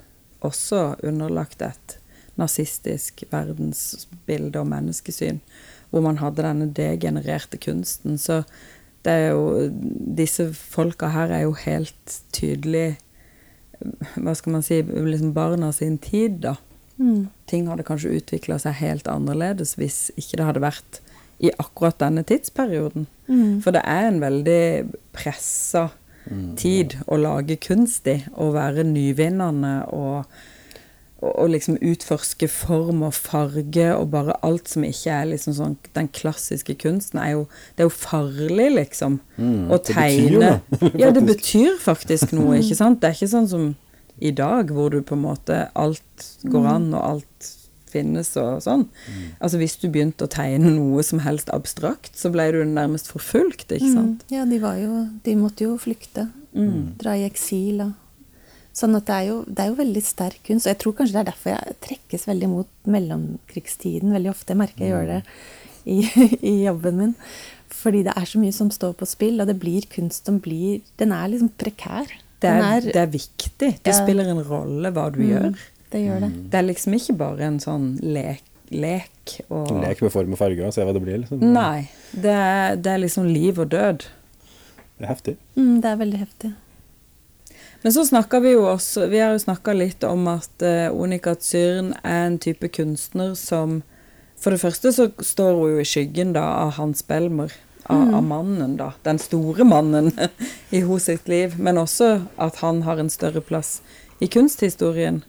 [0.43, 1.97] også underlagt et
[2.41, 5.39] nazistisk verdensbilde og menneskesyn,
[5.91, 8.19] hvor man hadde denne degenererte kunsten.
[8.19, 8.43] Så
[9.05, 9.71] det er jo
[10.21, 12.99] Disse folka her er jo helt tydelig
[14.13, 16.59] Hva skal man si liksom barna sin tid, da.
[16.99, 17.31] Mm.
[17.49, 21.01] Ting hadde kanskje utvikla seg helt annerledes hvis ikke det hadde vært
[21.41, 23.09] i akkurat denne tidsperioden.
[23.31, 23.61] Mm.
[23.65, 24.63] For det er en veldig
[25.17, 25.89] pressa
[26.29, 26.55] mm.
[26.61, 30.25] tid å lage kunst i, å være nyvinnende og
[31.21, 36.09] og, liksom utforske form og farge og bare alt som ikke er liksom sånn Den
[36.17, 37.43] klassiske kunsten er jo
[37.77, 39.21] Det er jo farlig, liksom.
[39.37, 40.55] Mm, å tegne.
[40.71, 43.03] Det ja, det betyr faktisk noe, ikke sant?
[43.03, 43.71] Det er ikke sånn som
[44.21, 47.51] i dag, hvor du på en måte Alt går an, og alt
[47.93, 48.87] finnes og sånn.
[49.07, 49.25] Mm.
[49.39, 53.69] Altså hvis du begynte å tegne noe som helst abstrakt, så ble du nærmest forfulgt,
[53.69, 53.97] ikke mm.
[53.97, 54.27] sant?
[54.27, 56.29] Mm, ja, de var jo De måtte jo flykte.
[56.55, 56.95] Mm.
[56.99, 57.99] Dra i eksil og
[58.81, 60.67] Sånn at det er, jo, det er, jo, veldig sterk kunst.
[60.67, 64.55] Og jeg tror kanskje det er derfor jeg trekkes veldig mot mellomkrigstiden veldig ofte.
[64.55, 65.21] Jeg merker jeg gjør det
[65.91, 65.97] i,
[66.53, 67.15] i, jobben min.
[67.81, 70.85] Fordi det er så mye som står på spill, og det blir kunst som blir
[71.01, 72.15] Den er liksom prekær.
[72.41, 73.73] Det er, er, det er viktig.
[73.85, 73.97] Det ja.
[73.99, 75.65] spiller en rolle hva du mm, gjør.
[75.91, 76.31] Det gjør det.
[76.53, 78.47] Det er liksom ikke bare en sånn lek.
[78.71, 81.17] Lek, og Lek med form og farge og se hva det blir?
[81.25, 81.41] Liksom.
[81.43, 81.89] Nei.
[82.15, 84.05] Det er, det er liksom liv og død.
[85.01, 85.35] Det er heftig.
[85.57, 86.51] Mm, det er veldig heftig.
[87.83, 91.33] Men så snakker vi jo også Vi har jo snakka litt om at uh, Onika
[91.41, 93.81] Zyrn er en type kunstner som
[94.41, 97.53] For det første så står hun jo i skyggen da av Hans Belmer.
[97.91, 98.15] Av, mm.
[98.15, 98.93] av mannen, da.
[99.03, 100.13] Den store mannen
[100.71, 101.59] i hos sitt liv.
[101.59, 103.81] Men også at han har en større plass
[104.21, 105.25] i kunsthistorien.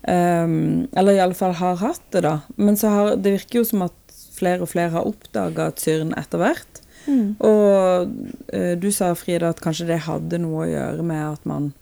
[0.00, 2.40] Um, eller i alle fall har hatt det, da.
[2.56, 3.96] Men så har, det virker jo som at
[4.36, 6.80] flere og flere har oppdaga Tyrn etter hvert.
[7.06, 7.36] Mm.
[7.44, 8.14] Og
[8.54, 11.72] uh, du sa, Frida, at kanskje det hadde noe å gjøre med at man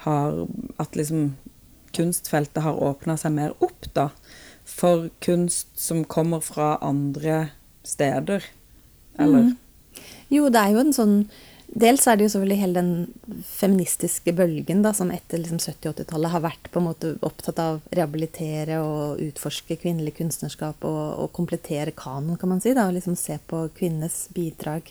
[0.00, 0.46] har
[0.80, 1.34] At liksom
[1.92, 4.08] kunstfeltet har åpna seg mer opp, da.
[4.64, 7.50] For kunst som kommer fra andre
[7.84, 8.46] steder.
[9.20, 9.50] Eller?
[9.50, 10.06] Mm.
[10.30, 11.16] Jo, det er jo en sånn
[11.70, 16.42] Dels er det jo selvfølgelig hele den feministiske bølgen da, som etter liksom 70-80-tallet har
[16.42, 21.94] vært på en måte opptatt av å rehabilitere og utforske kvinnelig kunstnerskap og, og komplettere
[21.94, 22.74] kanon, kan man si.
[22.74, 24.90] da, og liksom Se på kvinnenes bidrag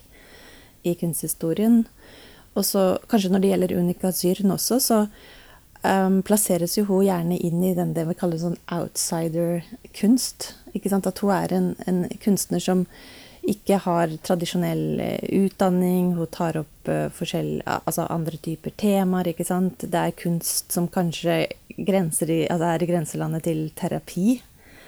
[0.87, 1.83] i kunsthistorien.
[2.55, 4.99] Og så kanskje når det gjelder Unica Zyrn også, så
[5.83, 10.53] um, plasseres jo hun gjerne inn i den det vi kaller sånn outsider-kunst.
[10.71, 12.87] At hun er en, en kunstner som
[13.49, 16.13] ikke har tradisjonell eh, utdanning.
[16.17, 17.09] Hun tar opp uh,
[17.79, 19.31] altså andre typer temaer.
[19.31, 19.81] ikke sant?
[19.81, 24.39] Det er kunst som kanskje grenser i, altså er i grenselandet til terapi.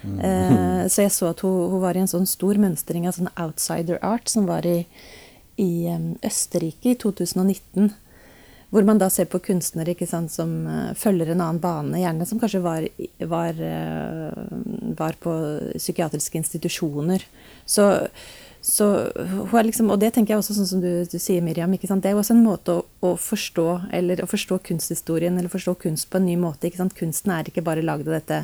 [0.01, 0.19] Mm.
[0.19, 3.31] Uh, så jeg så at hun, hun, var i en sånn stor mønstring av sånn
[3.35, 4.79] outsider art som var i,
[5.61, 7.91] i um, Østerrike i 2019.
[8.71, 12.39] Hvor man da ser på kunstnere sant, som uh, følger en annen bane, gjerne som
[12.41, 12.85] kanskje var,
[13.29, 13.57] var,
[14.97, 15.33] var på
[15.75, 17.25] psykiatriske institusjoner.
[17.65, 17.89] Så
[18.61, 18.87] så
[19.65, 21.71] liksom, og det tenker jeg også sånn som du, du sier, Miriam.
[21.73, 25.73] Det er jo også en måte å, å, forstå eller å forstå kunsthistorien eller forstå
[25.81, 26.69] kunst på en ny måte.
[26.69, 28.43] Kunsten er ikke bare lagd av dette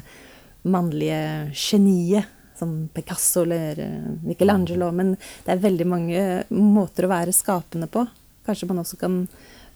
[0.68, 4.90] mannlige geniet som Picasso eller eh, Michelangelo.
[4.92, 5.14] Men
[5.46, 8.08] det er veldig mange måter å være skapende på.
[8.48, 9.22] Kanskje man også kan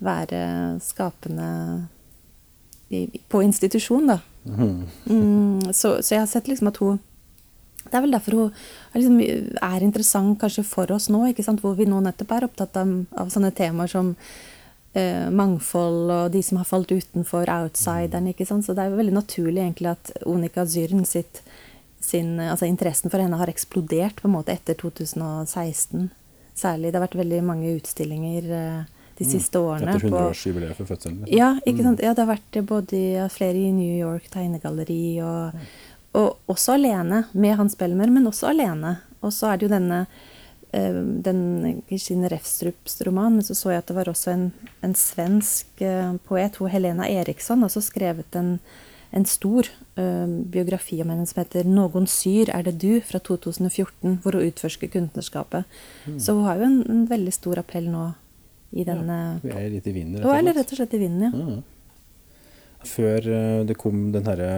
[0.02, 0.42] være
[0.82, 1.52] skapende
[2.90, 4.18] i, på institusjon, da.
[4.42, 6.98] Mm, så, så, jeg har sett liksom at hun
[7.92, 8.54] Det er vel derfor hun
[8.96, 9.20] liksom,
[9.68, 11.62] er interessant kanskje for oss nå, ikke sant?
[11.64, 14.14] hvor vi nå nettopp er opptatt av, av sånne temaer som
[14.96, 18.32] eh, mangfold og de som har falt utenfor, outsideren.
[18.32, 18.66] ikke sant?
[18.66, 21.44] Så det er jo veldig naturlig egentlig at Onika Zyren sitt
[22.02, 26.10] sin, altså interessen for henne har eksplodert på en måte etter 2016.
[26.58, 26.92] Særlig.
[26.92, 28.82] Det har vært veldig mange utstillinger eh,
[29.18, 29.32] de mm.
[29.32, 29.96] siste årene.
[29.96, 31.22] Etter 100-årsjubileet for fødselen?
[31.32, 32.02] Ja, ikke sant?
[32.02, 32.06] Mm.
[32.08, 35.62] ja, det har vært både flere i New York tegnegalleri og,
[36.18, 38.98] og også alene med Hans Belmer, men også alene.
[39.22, 40.04] Og så er det jo denne
[40.76, 44.48] uh, den Kristine Refstrups roman, men så så jeg at det var også en,
[44.84, 48.58] en svensk uh, poet, hun Helena Eriksson, også skrevet en
[49.12, 49.68] en stor
[50.00, 54.48] uh, biografi om henne som heter 'Någon syr er det du?' fra 2014, hvor hun
[54.48, 55.64] utforsker kunstnerskapet.
[56.08, 56.20] Mm.
[56.20, 58.12] Så hun har jo en, en, veldig stor appell nå
[58.72, 60.40] i denne ja, Hun er litt i vinden, rett og slett?
[60.40, 61.32] Hun er rett og slett i vinden, ja.
[61.56, 61.62] ja.
[62.88, 64.50] Før uh, det kom denne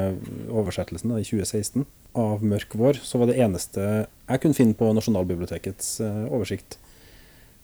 [0.52, 1.86] oversettelsen da, i 2016
[2.20, 6.78] av 'Mørk vår', så var det eneste jeg kunne finne på Nasjonalbibliotekets uh, oversikt,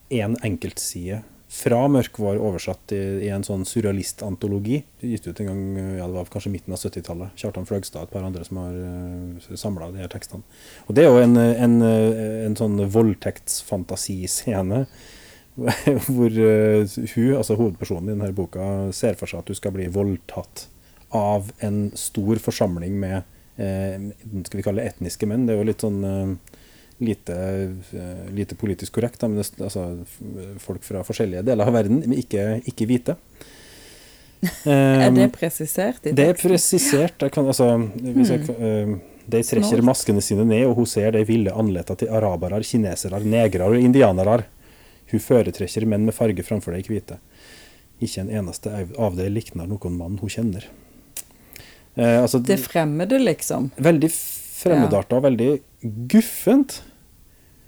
[0.09, 4.83] én enkeltside fra Mørk vår' oversatt i, i en sånn surrealistantologi.
[5.01, 5.61] Gitt ut en gang,
[5.97, 7.33] ja det var kanskje midten av 70-tallet.
[7.41, 10.45] Kjartan Fløgstad og et par andre som har uh, eh, samla de her tekstene.
[10.87, 11.79] Og Det er jo en, en,
[12.49, 14.83] en sånn voldtektsfantasiscene
[16.09, 19.89] hvor uh, hun, altså hovedpersonen i denne boka, ser for seg at du skal bli
[19.93, 20.67] voldtatt
[21.15, 23.21] av en stor forsamling med
[23.59, 24.09] uh,
[24.45, 25.47] skal vi kalle det etniske menn.
[25.47, 26.57] Det er jo litt sånn uh,
[26.99, 27.33] lite,
[27.91, 29.85] eh, lite politisk korrekt, men det, altså,
[30.59, 33.15] folk fra forskjellige deler av verden, men ikke, ikke hvite.
[34.67, 36.13] Er det presisert i?
[36.15, 37.19] Det er presisert.
[37.19, 37.71] Jeg kan, altså,
[38.03, 38.93] jeg, uh,
[39.29, 43.67] de trekker maskene sine ned, og hun ser de ville anlettene til arabere, kinesere, negere
[43.67, 44.41] og indianere.
[45.09, 47.17] Hun foretrekker menn med farge framfor de hvite.
[47.99, 50.67] Ikke en eneste av dem likner noen mann hun kjenner.
[51.99, 53.71] Eh, altså, det fremmede, liksom?
[53.81, 55.49] Veldig fremmedarta og veldig
[56.11, 56.81] guffent.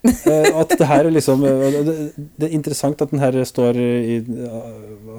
[0.06, 3.77] eh, at det her er liksom uh, det, det, er interessant at den her står
[3.77, 4.56] i uh,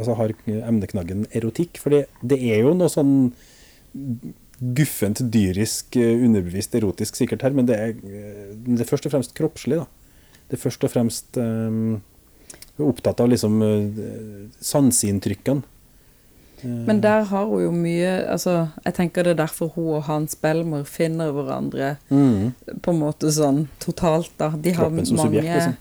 [0.00, 3.12] altså har emneknaggen erotikk, for det er jo noe sånn
[4.58, 9.78] guffent, dyrisk, underbevisst erotisk sikkert her, men det er, det er først og fremst kroppslig.
[9.82, 9.86] da.
[10.50, 12.00] Det er først og fremst um,
[12.88, 13.60] opptatt av liksom
[14.60, 15.62] sanseinntrykkene.
[16.62, 20.36] Men der har hun jo mye altså, Jeg tenker det er derfor hun og Hans
[20.38, 22.76] Belmer finner hverandre mm.
[22.84, 24.52] på en måte sånn totalt, da.
[24.54, 25.80] De har mange subjekt, liksom.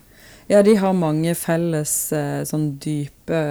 [0.49, 3.43] Ja, de har mange felles eh, sånn dype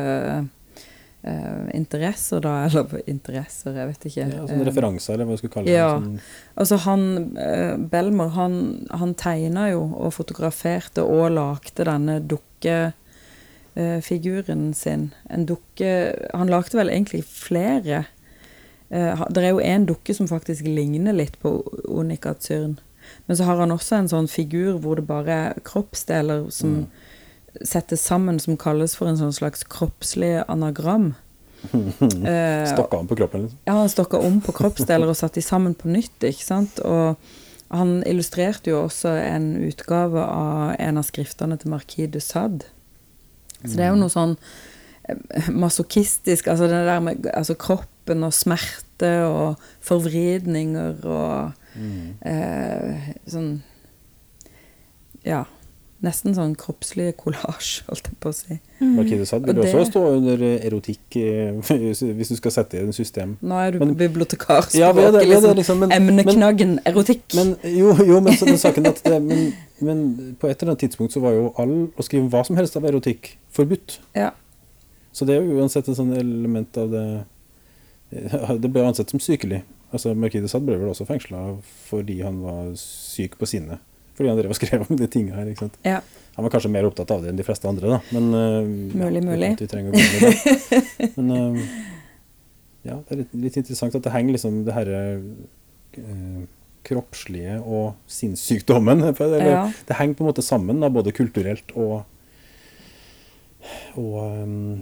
[1.20, 4.22] Uh, interesser, da, eller interesser, jeg vet ikke.
[4.24, 5.90] Ja, sånne referanser, eller hva jeg skulle kalle ja.
[6.00, 6.06] det.
[6.06, 6.54] Sånn.
[6.62, 7.02] Altså han,
[7.36, 8.54] uh, Belmer, han,
[8.88, 12.78] han tegna jo og fotograferte og lagde denne dukke
[14.02, 15.12] figuren sin.
[15.30, 15.90] En dukke
[16.34, 18.04] Han lagde vel egentlig flere.
[18.90, 21.52] Uh, det er jo en dukke som faktisk ligner litt på
[21.86, 22.78] Onika Tsyrn.
[23.26, 27.66] Men så har han også en sånn figur hvor det bare er kroppsdeler som mm.
[27.66, 31.12] settes sammen, som kalles for en sånn slags kroppslig anagram.
[31.70, 33.46] uh, stokka om på kroppen?
[33.46, 33.62] Liksom.
[33.68, 36.18] Ja, han stokka om på kroppsdeler og satte de sammen på nytt.
[36.26, 36.82] ikke sant?
[36.82, 37.14] Og
[37.70, 42.66] han illustrerte jo også en utgave av en av skriftene til Marquis de Sade.
[43.64, 44.34] Så det er jo noe sånn
[45.08, 52.04] eh, masochistisk, altså det der med altså kroppen og smerte og forvridninger og mm.
[52.32, 53.56] eh, sånn
[55.26, 55.44] Ja.
[56.00, 58.54] Nesten sånn kroppslig kollasj, holdt jeg på å si.
[58.78, 58.94] Mm.
[58.96, 61.58] Markide Sad vil også stå under erotikk eh,
[62.16, 63.34] hvis du skal sette i et system.
[63.44, 67.26] Nå er du men, bibliotekarspråket, ja, det, det, liksom, liksom, men, emneknaggen erotikk.
[67.36, 69.50] Men, jo, jo, men, så, men saken at det, men,
[69.84, 72.78] men, på et eller annet tidspunkt så var jo all å skrive hva som helst
[72.78, 73.98] av erotikk forbudt.
[74.16, 74.30] Ja.
[75.12, 77.04] Så det er jo uansett en sånn element av det
[78.10, 79.60] Det ble ansett som sykelig.
[79.94, 81.44] Altså Markide Sad ble vel også fengsla
[81.86, 83.82] fordi han var syk på sinnet
[84.20, 85.46] fordi han drev og skrev om de tingene her.
[85.48, 85.76] ikke sant?
[85.86, 86.02] Ja.
[86.36, 87.98] Han var kanskje mer opptatt av det enn de fleste andre, da.
[88.12, 88.66] Men, uh,
[89.00, 89.48] mulig, ja, mulig.
[89.56, 90.80] Vi trenger å gå det.
[91.16, 91.62] Men uh,
[92.84, 96.44] ja, det er litt, litt, interessant at det henger liksom det herre uh,
[96.86, 99.64] kroppslige og sinnssykdommen eller, ja.
[99.86, 102.02] Det henger på en måte sammen, da, både kulturelt og,
[104.00, 104.80] og um,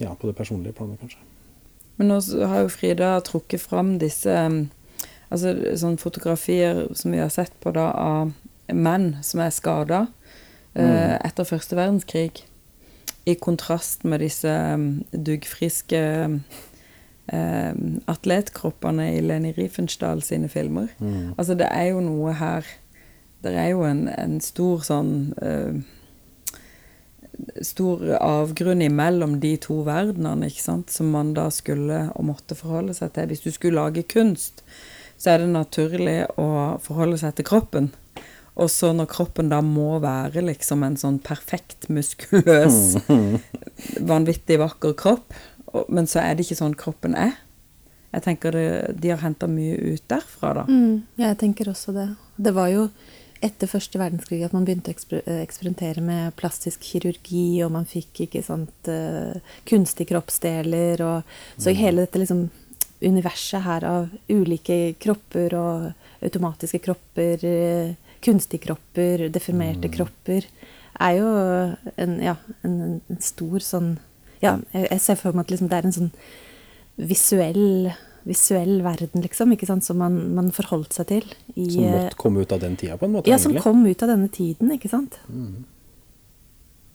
[0.00, 1.22] ja, på det personlige planet, kanskje.
[1.96, 2.18] Men nå
[2.50, 4.66] har jo Frida trukket fram disse um,
[5.30, 8.34] altså, sånne fotografier som vi har sett på da av
[8.72, 10.06] menn som er skada
[10.74, 11.22] eh, mm.
[11.28, 12.42] etter første verdenskrig.
[13.26, 16.00] I kontrast med disse um, duggfriske
[17.32, 20.88] um, atletkroppene i Leni Riefenstahl sine filmer.
[20.98, 21.34] Mm.
[21.36, 22.66] Altså, det er jo noe her
[23.44, 25.10] Det er jo en, en stor sånn
[25.44, 25.76] eh,
[27.62, 32.94] Stor avgrunn imellom de to verdenene, ikke sant, som man da skulle og måtte forholde
[32.96, 33.28] seg til.
[33.28, 34.64] Hvis du skulle lage kunst,
[35.20, 36.48] så er det naturlig å
[36.82, 37.90] forholde seg til kroppen.
[38.56, 42.96] Og så når kroppen da må være liksom en sånn perfekt muskuløs,
[44.12, 45.36] vanvittig vakker kropp,
[45.88, 47.36] men så er det ikke sånn kroppen er.
[48.14, 48.66] Jeg tenker det,
[49.02, 50.64] de har henta mye ut derfra, da.
[50.70, 52.08] Mm, jeg tenker også det.
[52.40, 52.86] Det var jo
[53.44, 58.24] etter første verdenskrig at man begynte å eh, eksperimentere med plastisk kirurgi, og man fikk
[58.26, 59.36] ikke sant, uh,
[59.68, 61.76] kunstige kroppsdeler, og så mm.
[61.82, 62.46] hele dette liksom
[63.04, 69.96] universet her av ulike kropper og automatiske kropper, uh, kunstige kropper, deformerte mm.
[69.98, 70.48] kropper,
[70.96, 71.30] er jo
[72.00, 72.76] en, ja, en,
[73.12, 73.96] en stor sånn
[74.42, 76.12] Ja, jeg, ser for meg at liksom det er en sånn
[76.96, 77.92] visuell
[78.26, 81.26] visuell verden, liksom, ikke sant, som man, man forholdt seg til.
[81.54, 83.30] I, som måtte komme ut av den tida, på en måte?
[83.30, 83.60] Ja, egentlig.
[83.62, 85.20] som kom ut av denne tiden, ikke sant.
[85.30, 85.60] Mm.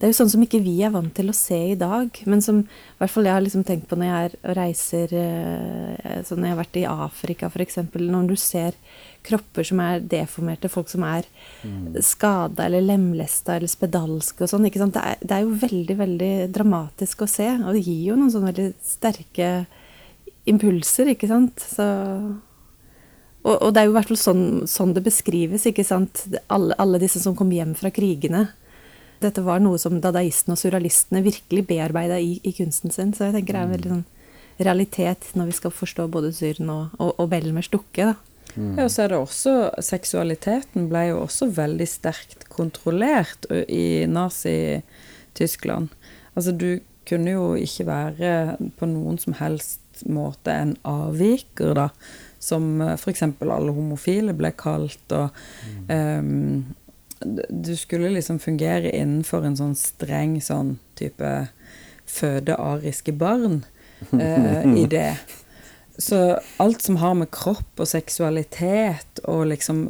[0.02, 2.40] Det er jo sånn som ikke vi er vant til å se i dag, men
[2.42, 6.16] som i hvert fall jeg har liksom tenkt på når jeg er og reiser eh,
[6.26, 8.74] sånn Når jeg har vært i Afrika, f.eks., når du ser
[9.22, 11.28] kropper som er deformerte, folk som er
[11.62, 12.00] mm.
[12.02, 14.66] skada eller lemlesta eller spedalske og sånn.
[14.66, 14.98] ikke sant?
[14.98, 18.34] Det er, det er, jo veldig, veldig dramatisk å se, og det gir jo noen
[18.34, 19.52] sånne veldig sterke
[20.50, 21.62] impulser, ikke sant.
[21.62, 21.86] Så
[23.42, 26.24] og, og, det er jo i hvert fall sånn, sånn, det beskrives, ikke sant.
[26.52, 28.48] Alle, alle, disse som kom hjem fra krigene.
[29.22, 33.14] Dette var noe som dadaistene og surrealistene virkelig bearbeida i, i, kunsten sin.
[33.14, 34.04] Så jeg tenker det er en veldig sånn
[34.62, 38.12] realitet når vi skal forstå både Syren og, og, og Belmers dukke.
[38.12, 38.16] da.
[38.52, 38.74] Mm.
[38.76, 45.88] Ja, og så er det også Seksualiteten ble jo også veldig sterkt kontrollert i Nazi-Tyskland.
[46.34, 48.34] Altså, du kunne jo ikke være
[48.78, 51.88] på noen som helst måte en avviker, da.
[52.42, 53.22] Som f.eks.
[53.22, 55.04] alle homofile ble kalt.
[55.14, 55.30] Og
[55.88, 55.90] mm.
[55.90, 56.62] um,
[57.48, 61.30] du skulle liksom fungere innenfor en sånn streng sånn type
[62.08, 63.62] føde ariske barn
[64.12, 65.14] eh, i det.
[65.98, 69.84] Så alt som har med kropp og seksualitet og liksom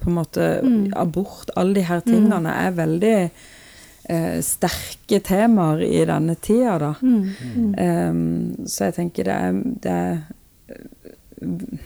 [0.00, 0.92] på en måte mm.
[1.00, 2.50] abort, alle de her tingene, mm.
[2.52, 6.92] er veldig eh, sterke temaer i denne tida, da.
[7.00, 7.72] Mm.
[7.78, 10.20] Um, så jeg tenker det er, det er,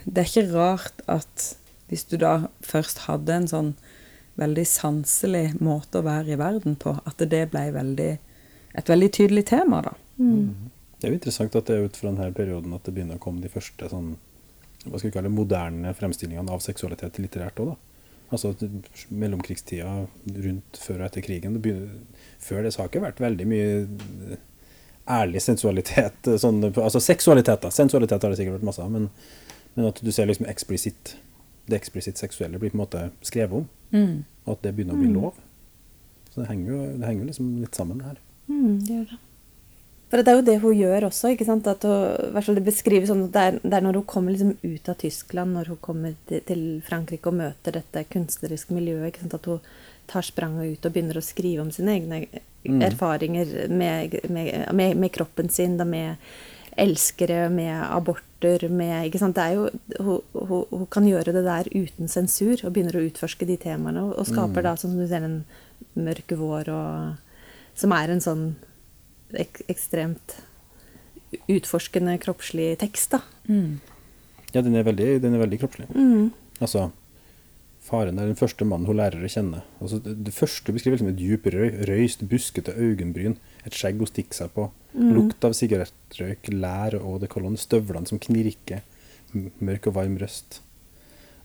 [0.05, 1.53] det er ikke rart at
[1.89, 3.71] hvis du da først hadde en sånn
[4.39, 8.11] veldig sanselig måte å være i verden på, at det ble veldig,
[8.79, 9.95] et veldig tydelig tema, da.
[10.19, 10.71] Mm.
[10.99, 13.23] Det er jo interessant at det er ut fra denne perioden at det begynner å
[13.23, 14.17] komme de første sånn,
[14.85, 17.79] hva skal vi kalle moderne fremstillingene av seksualitet litterært òg, da.
[18.29, 18.51] Altså
[19.09, 19.93] mellomkrigstida
[20.45, 21.55] rundt før og etter krigen.
[21.57, 21.95] Det begynner,
[22.45, 24.37] før det så har ikke vært veldig mye
[25.09, 26.29] ærlig sensualitet.
[26.43, 27.71] Sånn, altså seksualitet, da.
[27.73, 29.09] Sensualitet har det sikkert vært masse av, men,
[29.75, 31.15] men, at du ser liksom eksplisitt
[31.69, 33.69] det eksplisitt seksuelle blir på en måte skrevet om.
[33.95, 34.25] Mm.
[34.47, 35.17] Og at det begynner å bli mm.
[35.21, 35.39] lov.
[36.33, 38.21] Så det henger jo, det henger liksom litt sammen her.
[38.49, 39.19] Mm, det gjør det.
[40.09, 41.35] For det er jo det hun gjør også.
[41.35, 41.67] ikke sant?
[41.69, 44.89] At hun, Det beskrives sånn at det er, det er, når hun kommer liksom ut
[44.89, 49.37] av Tyskland, når hun kommer til, til Frankrike og møter dette kunstneriske miljøet, ikke sant?
[49.37, 49.61] at hun
[50.09, 52.23] tar spranget ut og begynner å skrive om sine egne
[52.65, 52.81] mm.
[52.89, 56.17] erfaringer med, med, med, med, kroppen sin, da med
[56.79, 59.37] elskere, med aborter, med ikke sant?
[59.39, 63.05] Det er jo, hun, hun, hun, kan gjøre det der uten sensur og begynner å
[63.09, 64.05] utforske de temaene.
[64.07, 64.67] Og, og skaper mm.
[64.69, 65.43] da, som du ser, en
[65.99, 67.41] mørke vår, og,
[67.79, 68.45] som er en sånn
[69.39, 70.39] ek ekstremt
[71.51, 73.21] utforskende kroppslig tekst, da.
[73.51, 73.81] Mm.
[74.55, 75.89] Ja, den er veldig, den er veldig kroppslig.
[75.93, 76.31] Mm.
[76.65, 76.89] Altså,
[77.89, 79.63] faren er den første mannen hun lærer å kjenne.
[79.81, 84.11] Altså, det, det første beskriver som et dyp røy, røyst, buskete øyenbryn, et skjegg hun
[84.11, 85.11] stikker seg på, mm.
[85.17, 88.85] lukt av sigarettrøyk, lær og det kolonne, støvlene som knirker,
[89.35, 90.61] mørk og varm røst.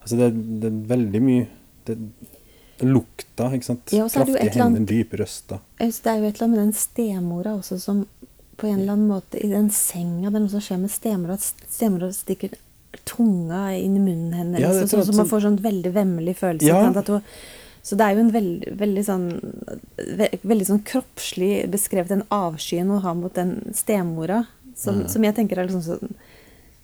[0.02, 1.50] Altså, det, det er veldig mye
[1.88, 1.98] det,
[2.84, 3.92] Lukta, ikke sant.
[3.96, 5.62] Ja, Kraftige hender, dype røster.
[5.80, 8.02] Det er jo et eller annet med den stemora også som
[8.58, 11.38] på en eller annen måte I den senga det er noe som skjer med stemora.
[11.38, 12.58] At stemora stikker
[13.10, 14.62] tunga inn i munnen hennes.
[14.64, 16.70] Ja, sånn, sånn, så man får sånn veldig vemmelig følelse.
[16.70, 16.84] Ja.
[16.86, 17.22] Hun,
[17.84, 19.26] så det er jo en veldig, veldig sånn
[20.48, 25.10] veldig sånn kroppslig beskrevet den avskyen hun har mot den stemora, som, mm.
[25.12, 26.16] som jeg tenker er liksom sånn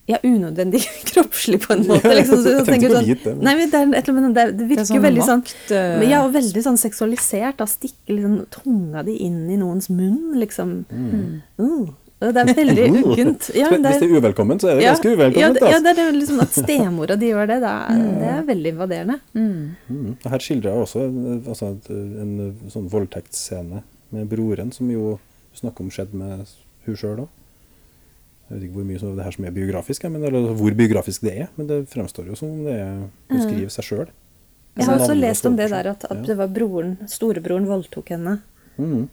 [0.09, 0.81] ja, unødvendig
[1.11, 2.09] kroppslig på en måte.
[2.17, 2.41] Liksom.
[2.41, 6.33] Så, så sånn, nei, det, er, det, det, virker sånn veldig sånn uh, Ja, og
[6.33, 7.59] veldig sånn seksualisert.
[7.61, 10.79] Da stikke liksom, tunga di inn i noens munn, liksom.
[10.89, 11.41] Mm.
[11.61, 13.49] Uh, det er veldig ukent.
[13.55, 15.61] Ja, Hvis det er uvelkomment, så er det ja, ganske uvelkomment.
[15.63, 18.09] Ja, det, er liksom at stemora di gjør det, det er, mm.
[18.19, 19.17] det er veldig invaderende.
[19.37, 19.61] Mm.
[19.87, 20.09] Mm.
[20.33, 21.05] Her skildrer jeg også
[21.53, 23.83] altså, en sånn voldtektsscene
[24.15, 25.17] med broren, som jo
[25.55, 26.43] snakker om skjedde med
[26.87, 27.29] hun sjøl òg.
[28.49, 31.23] Jeg vet ikke hvor mye av det her som er biografisk, men, eller hvor biografisk
[31.27, 32.95] det er, men det fremstår jo som om det er,
[33.29, 34.09] hun skriver seg sjøl.
[34.79, 38.39] Jeg har også lest om det der at, at det var broren, storebroren voldtok henne.
[38.75, 39.07] Mhm.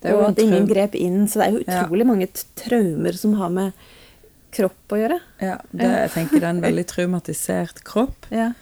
[0.00, 1.24] Det er jo og at ingen grep inn.
[1.26, 1.82] Så det er jo Ja.
[1.84, 3.72] utrolig mange traumer som har med
[4.52, 5.18] kropp å gjøre.
[5.42, 8.26] Ja, det, jeg tenker det er en veldig traumatisert kropp.
[8.30, 8.52] Ja.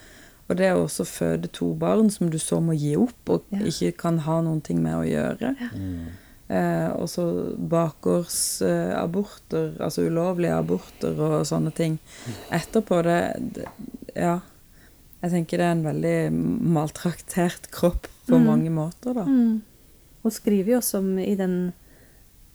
[0.48, 3.58] Og det å også føde to barn som du så må gi opp, og Ja.
[3.58, 5.56] ikke kan ha noen ting med å gjøre.
[6.48, 11.96] Eh, og så bakgårdsaborter, altså ulovlige aborter og sånne ting.
[12.54, 13.18] Etterpå det,
[13.54, 13.64] det
[14.16, 14.40] Ja.
[15.22, 16.30] Jeg tenker det er en veldig
[16.62, 19.24] maltraktert kropp på mange måter, da.
[19.24, 19.62] Mm.
[20.26, 21.72] Hun skriver jo også om i den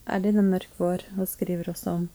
[0.03, 1.05] Er det i Den mørk vår?
[1.15, 2.09] Hun skriver også om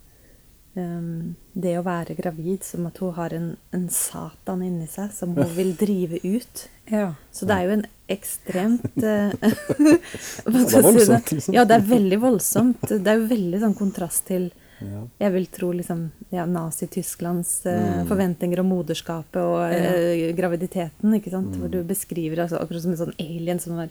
[0.76, 5.32] um, det å være gravid, som at hun har en, en satan inni seg som
[5.36, 6.66] hun vil drive ut.
[6.92, 7.14] Ja.
[7.32, 11.57] Så det er jo en ekstremt uh, hva er skal jeg si voldsomt, liksom.
[11.57, 12.86] Ja, det er veldig voldsomt.
[12.90, 14.50] Det er jo veldig sånn kontrast til
[14.80, 15.02] Ja.
[15.18, 16.00] jeg vil tro liksom,
[16.30, 18.08] ja, Nazi-Tysklands eh, Mm.
[18.10, 21.14] forventninger om moderskapet og eh, graviditeten.
[21.16, 21.56] ikke sant?
[21.56, 23.88] Hvor du beskriver altså, akkurat som en sånn alien som har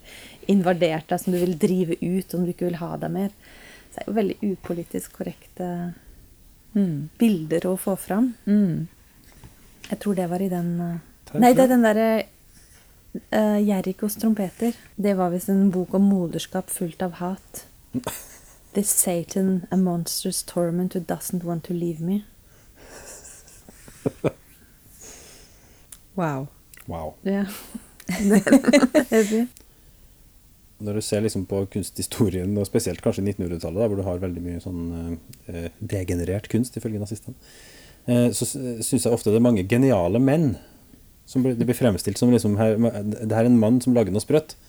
[0.47, 3.29] invadert deg, som du vil drive ut, om du ikke vil ha deg mer.
[3.89, 5.93] Så det er jo veldig upolitisk korrekte
[6.75, 7.09] Mm.
[7.17, 8.33] bilder å få fram.
[8.45, 8.87] Mm.
[9.89, 12.07] Jeg tror det var i den eh, Takk, Nei, det er den derre
[13.31, 14.75] uh, Jerikos trompeter.
[14.99, 17.65] Det var visst en bok om moderskap fullt av hat.
[18.75, 22.25] This Satan, a monstrous torment who doesn't want to leave me.
[26.15, 26.47] Wow.
[26.85, 27.13] Wow.
[27.21, 27.45] Ja.
[30.77, 34.59] Når du ser liksom på kunsthistorien, og spesielt kanskje 1900-tallet, hvor du har veldig mye
[34.63, 35.17] sånn
[35.47, 37.35] eh, degenerert kunst, ifølge nazistene,
[38.11, 40.57] eh, så syns jeg ofte det er mange geniale menn
[41.25, 44.11] som blir, det blir fremstilt som liksom her, Det her er en mann som lager
[44.11, 44.59] noe sprøtt.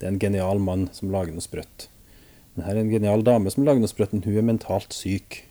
[0.00, 1.90] Det er en genial mann som lager noe sprøtt.
[2.56, 5.42] Men her er en genial dame som lager noe sprøtt, men hun er mentalt syk.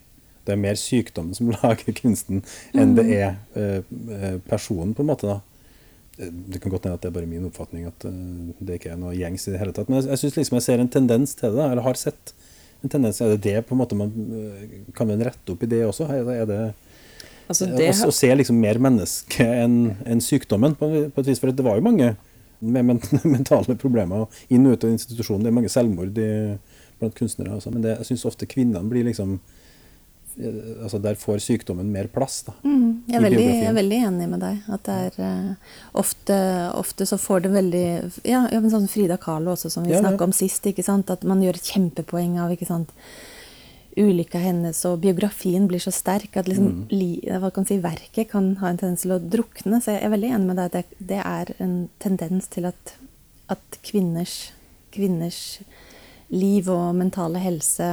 [0.47, 2.43] Det er mer sykdommen som lager kunsten,
[2.74, 3.80] enn det er eh,
[4.18, 5.30] eh, personen, på en måte.
[5.30, 5.39] da.
[6.20, 9.00] Det kan godt hende at det er bare min oppfatning at eh, det ikke er
[9.00, 9.91] noe gjengs i det hele tatt.
[9.91, 12.36] Men jeg, jeg syns liksom jeg ser en tendens til det, da, eller har sett
[12.84, 13.22] en tendens.
[13.24, 14.12] Er det det på en måte man
[14.95, 16.08] Kan man rette opp i det også?
[16.08, 16.62] Er det, er det
[17.50, 21.39] Altså, det å, å se liksom mer menneske enn en sykdommen, på, på et vis.
[21.41, 22.12] For det var jo mange
[22.60, 22.91] med
[23.24, 25.45] mentale problemer inn og ut av institusjonen.
[25.45, 26.30] Det er mange selvmord i,
[27.00, 27.56] blant kunstnere.
[27.58, 27.72] Også.
[27.74, 29.39] Men det, jeg syns ofte kvinnene blir liksom
[30.39, 32.41] eh, altså Der får sykdommen mer plass.
[32.47, 32.54] da.
[32.64, 34.62] Mm, jeg, er veldig, jeg er veldig enig med deg.
[34.76, 35.74] At det er uh,
[36.04, 36.38] ofte,
[36.80, 37.88] ofte så får det veldig
[38.28, 40.66] Ja, ja men sånn Frida Kahlo også, som vi Ja, snakka om sist.
[40.70, 41.12] ikke sant?
[41.12, 42.95] At man gjør et kjempepoeng av ikke sant?
[44.00, 47.41] ulykka hennes, og biografien blir så sterk at liksom, Mm.
[47.41, 49.82] hva kan si, verket kan ha en tendens til å drukne.
[49.82, 52.93] Så jeg er veldig enig med deg at det, det er en tendens til at,
[53.50, 54.52] at kvinners,
[54.91, 55.60] kvinners
[56.30, 57.88] liv og mentale helse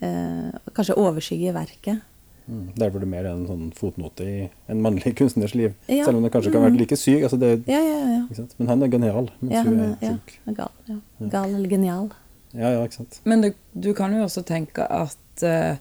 [0.00, 2.00] eh, kanskje overskygger verket.
[2.48, 2.72] Mm.
[2.76, 4.38] Der hvor det mer er en sånn fotnote i
[4.72, 5.74] en mannlig kunstners liv.
[5.86, 6.04] Ja.
[6.08, 7.22] Selv om det kanskje kan være like syk.
[7.28, 8.20] Altså det, Ja, ja, ja.
[8.26, 8.56] ikke sant?
[8.58, 10.56] Men han er genial, mens Ja, hun han er er, ja, sjuk.
[10.58, 10.74] gal.
[10.90, 10.98] Ja.
[11.36, 12.10] Gal eller genial.
[12.52, 13.20] Ja, ja, ikke sant.
[13.24, 15.76] Men du, du kan jo også tenke at eh,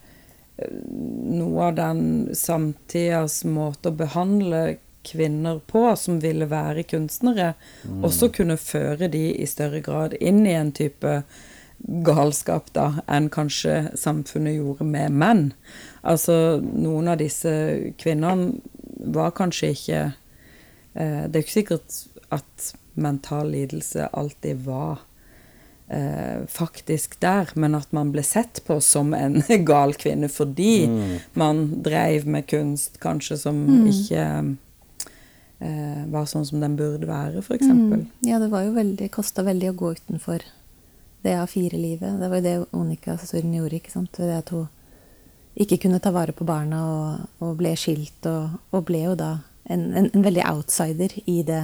[0.71, 2.01] noe av den
[2.37, 7.55] samtidas måte å behandle kvinner på, som ville være kunstnere,
[8.05, 11.23] også kunne føre de i større grad inn i en type
[11.87, 15.45] galskap da, enn kanskje samfunnet gjorde med menn.
[16.01, 17.53] Altså, noen av disse
[18.01, 18.59] kvinnene
[19.11, 20.01] var kanskje ikke
[20.93, 22.01] eh, Det er ikke sikkert
[22.31, 25.01] at mental lidelse alltid var
[25.87, 30.87] eh, faktisk der, men at man ble sett på som en gal kvinne fordi
[31.33, 34.23] man dreiv med kunst kanskje som ikke
[35.59, 37.67] eh, var sånn som den burde være, f.eks.
[37.67, 38.09] Mm.
[38.27, 40.45] Ja, det var jo veldig, kosta veldig å gå utenfor
[41.21, 42.19] det A4-livet.
[42.19, 44.17] Det var jo det Onika Søren gjorde, ikke sant.
[44.17, 44.67] Det at hun
[45.61, 49.35] ikke kunne ta vare på barna og, og ble skilt, og, og ble jo da
[49.69, 51.63] en, en, en veldig outsider i det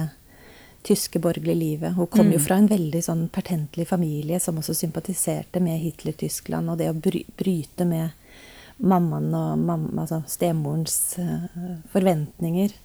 [0.86, 1.94] tyske borgerlige livet.
[1.96, 6.78] Hun kom jo fra en veldig sånn pertentlig familie som også sympatiserte med Hitler-Tyskland, og
[6.80, 8.14] det å bry, bryte med
[8.78, 11.48] mammaen og mamma, altså stemorens uh,
[11.92, 12.76] forventninger.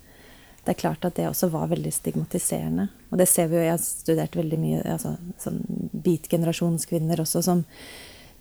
[0.63, 2.87] Det er klart at det også var veldig stigmatiserende.
[3.11, 5.59] Og det ser vi jo, jeg har studert veldig mye altså, sånn
[6.05, 7.65] beat-generasjonskvinner også, som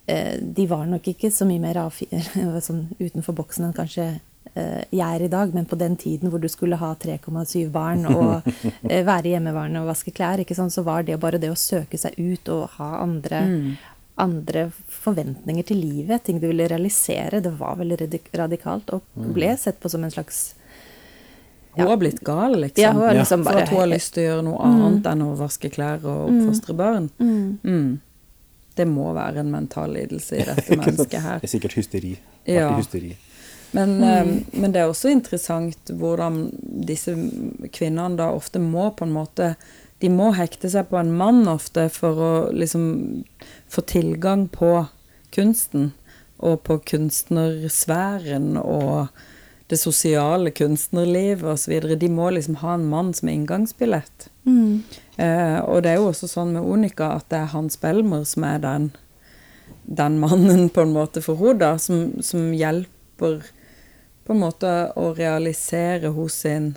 [0.07, 4.07] eh, De var nok ikke så mye mer A4 sånn utenfor boksen enn kanskje
[4.55, 8.07] eh, jeg er i dag, men på den tiden hvor du skulle ha 3,7 barn
[8.07, 8.47] og
[8.91, 12.15] eh, være hjemmeværende og vaske klær, sant, så var det bare det å søke seg
[12.23, 13.43] ut og ha andre
[14.23, 19.81] andre forventninger til livet, ting du ville realisere, det var veldig radikalt og ble sett
[19.81, 20.51] på som en slags
[21.75, 22.83] Hun har blitt gal, liksom.
[22.83, 25.07] Ja, hun har liksom For bare at hun har lyst til å gjøre noe annet
[25.09, 27.09] enn å vaske klær og oppfostre barn.
[27.19, 28.01] Mm.
[28.77, 31.41] Det må være en mental lidelse i dette mennesket her.
[31.41, 32.17] Det er sikkert hysteri.
[32.49, 32.71] Ja.
[32.77, 33.15] Hysteri.
[33.73, 36.45] Men, eh, men det er også interessant hvordan
[36.85, 37.15] disse
[37.73, 39.55] kvinnene da ofte må på en måte
[40.03, 42.85] De må hekte seg på en mann ofte for å liksom
[43.71, 44.89] få tilgang på
[45.31, 45.93] kunsten.
[46.43, 49.13] Og på kunstnersfæren og
[49.73, 51.97] det sosiale kunstnerlivet osv.
[51.97, 54.29] De må liksom ha en mann som er inngangsbillett.
[55.17, 58.45] Eh, og det er jo også sånn med Onika at det er Hans Belmer som
[58.49, 58.91] er den,
[59.85, 63.43] den mannen på en måte for henne, som, som hjelper
[64.23, 66.75] på en måte å realisere hos sin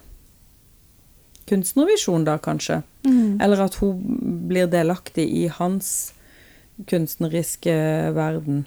[1.50, 2.80] kunstnervisjon, da kanskje.
[3.44, 4.00] Eller at hun
[4.50, 6.14] blir delaktig i hans
[6.90, 7.76] kunstneriske
[8.16, 8.64] verden.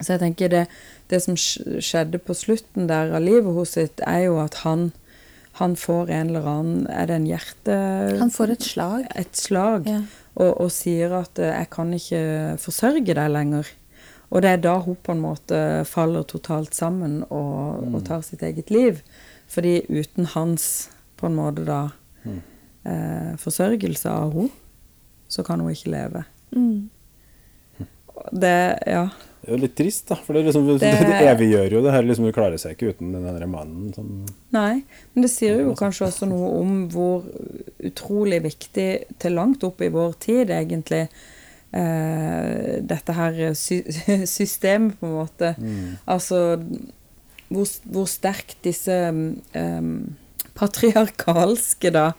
[0.00, 0.64] Så jeg tenker det,
[1.12, 4.90] det som skjedde på slutten der av livet hos sitt, er jo at han,
[5.60, 7.76] han får en eller annen Er det en hjerte...
[8.20, 9.08] Han får et slag.
[9.14, 9.90] Et slag.
[9.90, 10.02] Ja.
[10.36, 12.22] Og, og sier at eh, 'jeg kan ikke
[12.60, 13.70] forsørge deg lenger'.
[14.30, 18.42] Og det er da hun på en måte faller totalt sammen og, og tar sitt
[18.42, 19.00] eget liv.
[19.46, 21.88] Fordi uten hans på en måte da
[22.26, 24.50] eh, forsørgelse av henne,
[25.28, 26.24] så kan hun ikke leve.
[26.54, 26.90] Mm.
[28.32, 29.08] Det Ja.
[29.46, 30.16] Det er jo litt trist, da.
[30.18, 32.02] For det, liksom, det, Det- eviggjør jo det her.
[32.02, 34.08] Liksom, du klarer seg ikke uten den derre mannen som
[34.56, 34.82] Nei,
[35.14, 37.22] men det sier jo kanskje også noe om hvor
[37.86, 38.88] utrolig viktig
[39.22, 41.04] til langt opp i vår tid, egentlig,
[41.72, 43.82] eh, dette her sy
[44.26, 45.54] systemet, på en måte.
[46.10, 46.58] Altså
[47.48, 48.90] hvor, hvor sterkt disse
[49.54, 49.90] eh,
[50.56, 52.10] patriarkalske da,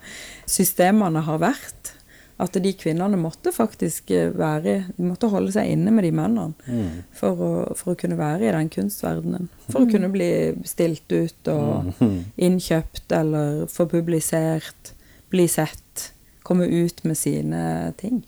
[0.47, 1.93] systemene har vært.
[2.37, 6.53] At de kvinnene måtte faktisk eh, være De måtte holde seg inne med de mennene
[7.17, 9.49] for å, for å kunne være i den kunstverdenen.
[9.71, 10.29] For å kunne bli
[10.69, 12.03] stilt ut og
[12.47, 14.93] innkjøpt eller få publisert,
[15.33, 16.11] bli sett,
[16.45, 17.63] komme ut med sine
[17.97, 18.21] ting.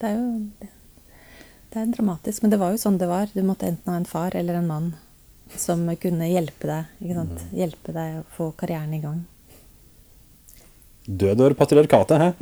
[0.00, 0.70] Det er jo
[1.74, 3.26] det er dramatisk, men det var jo sånn det var.
[3.34, 4.92] Du måtte enten ha en far eller en mann
[5.58, 6.92] som kunne hjelpe deg.
[7.02, 7.40] Ikke sant?
[7.50, 9.24] Hjelpe deg å få karrieren i gang.
[11.04, 12.28] Død over patriarkatet, hæ?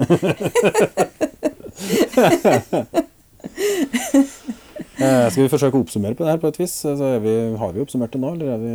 [5.03, 6.75] Eh, Skal vi forsøke å oppsummere på det her på et vis?
[6.87, 8.73] Altså, vi, har vi oppsummert det nå, eller er vi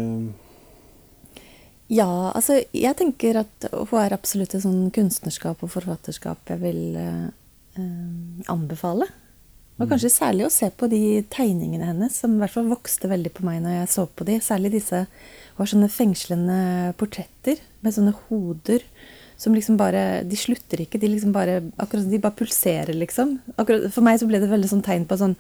[1.99, 6.81] Ja, altså jeg tenker at hun er absolutt et sånn kunstnerskap og forfatterskap jeg vil
[6.99, 7.27] eh,
[7.79, 9.07] eh, anbefale.
[9.77, 13.29] Og kanskje særlig å se på de tegningene hennes, som i hvert fall vokste veldig
[13.37, 14.39] på meg når jeg så på de.
[14.41, 16.57] Særlig disse Hun har sånne fengslende
[16.97, 18.81] portretter med sånne hoder
[19.37, 20.99] som liksom bare De slutter ikke.
[20.99, 23.37] De liksom bare akkurat, de bare pulserer, liksom.
[23.55, 25.35] Akkurat, for meg så ble det veldig sånn tegn på sånn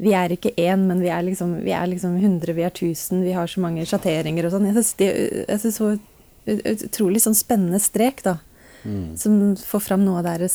[0.00, 3.22] Vi er ikke én, men vi er liksom vi er liksom 100, vi er 1000,
[3.22, 4.66] vi har så mange sjatteringer og sånn.
[4.70, 5.92] Jeg syns det synes så
[6.44, 8.38] utrolig sånn spennende strek, da.
[9.16, 10.50] Som får fram noe av det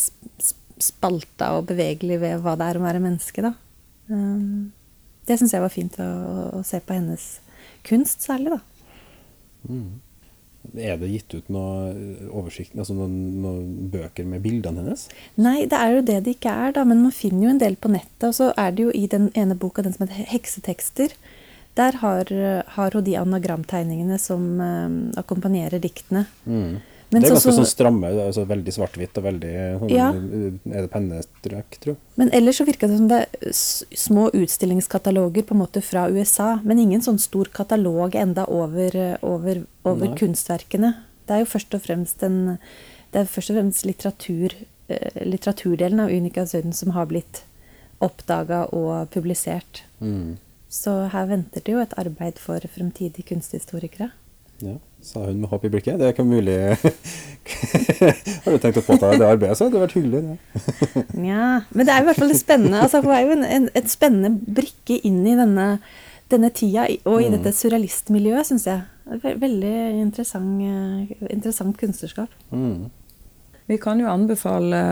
[0.80, 3.54] spalta og bevegelig ved hva det er å være menneske, da.
[4.10, 4.72] Um,
[5.28, 6.10] det syns jeg var fint å,
[6.60, 7.26] å se på hennes
[7.88, 8.62] kunst, særlig, da.
[10.76, 15.08] Er det gitt ut noen oversikt, altså noen, noen bøker med bildene hennes?
[15.40, 17.78] Nei, det er jo det det ikke er, da, men man finner jo en del
[17.80, 18.28] på nettet.
[18.28, 21.16] Og så er det jo i den ene boka, den som heter 'Heksetekster',
[21.80, 22.32] der har,
[22.76, 26.26] har hun de anagramtegningene som um, akkompagnerer diktene.
[27.12, 30.10] Men det er ganske så- sånn stramme, altså veldig svart-hvitt og veldig sånn, Ja.
[30.12, 31.98] Er det pennestrøk, tror jeg?
[32.18, 36.60] Men ellers så virka det som det er små utstillingskataloger på en måte fra USA,
[36.64, 40.96] men ingen sånn stor katalog enda over, over, over kunstverkene.
[41.26, 42.60] Det er jo først og fremst en
[43.12, 44.54] Det først og fremst litteratur,
[44.88, 47.42] eh, litteraturdelen av Unica Søden som har blitt
[48.00, 49.82] oppdaga og publisert.
[50.00, 50.38] Mm.
[50.70, 54.12] Så her venter det jo et arbeid for fremtidige kunsthistorikere.
[54.62, 55.98] Ja, sa hun med håp i blikket.
[56.00, 56.58] Det er ikke mulig
[58.44, 60.22] Har du tenkt å påta deg det arbeidet, så hadde det vært hyggelig.
[60.28, 61.04] Det.
[61.24, 62.82] Nja, men det er i hvert fall spennende.
[62.84, 65.68] Altså, hun er jo en, en, et spennende brikke inn i denne,
[66.32, 68.84] denne tida, og i dette surrealistmiljøet, syns jeg.
[69.24, 69.74] Ve- Veldig
[70.04, 72.34] interessant, eh, interessant kunstnerskap.
[72.54, 72.90] Mm.
[73.70, 74.84] Vi kan jo anbefale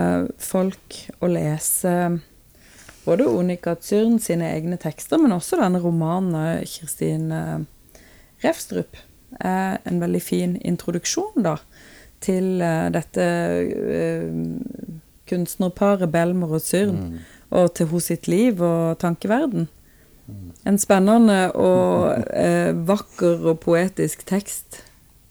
[0.42, 1.94] folk å lese
[3.08, 7.60] både Onika Zyrn sine egne tekster, men også denne romanen av Kristin eh,
[8.44, 8.98] Refstrup.
[9.40, 11.58] Er en veldig fin introduksjon da,
[12.24, 14.30] til eh, dette eh,
[15.28, 17.20] kunstnerparet Belmer og Zyrn,
[17.52, 19.68] og til hos sitt liv og tankeverden.
[20.68, 24.82] En spennende og eh, vakker og poetisk tekst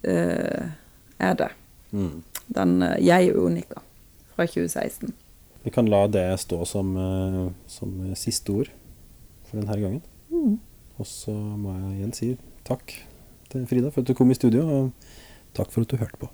[0.04, 0.72] eh,
[1.18, 1.50] er det.
[1.90, 2.22] Mm.
[2.56, 3.82] Den Jeg Unika
[4.36, 5.12] fra 2016.
[5.64, 6.92] Vi kan la det stå som,
[7.66, 8.70] som siste ord
[9.48, 10.60] for denne gangen.
[10.96, 12.28] Og så må jeg igjen si
[12.64, 12.94] takk
[13.52, 14.90] til Frida for at du kom i studio, og
[15.56, 16.30] takk for at du hørte på.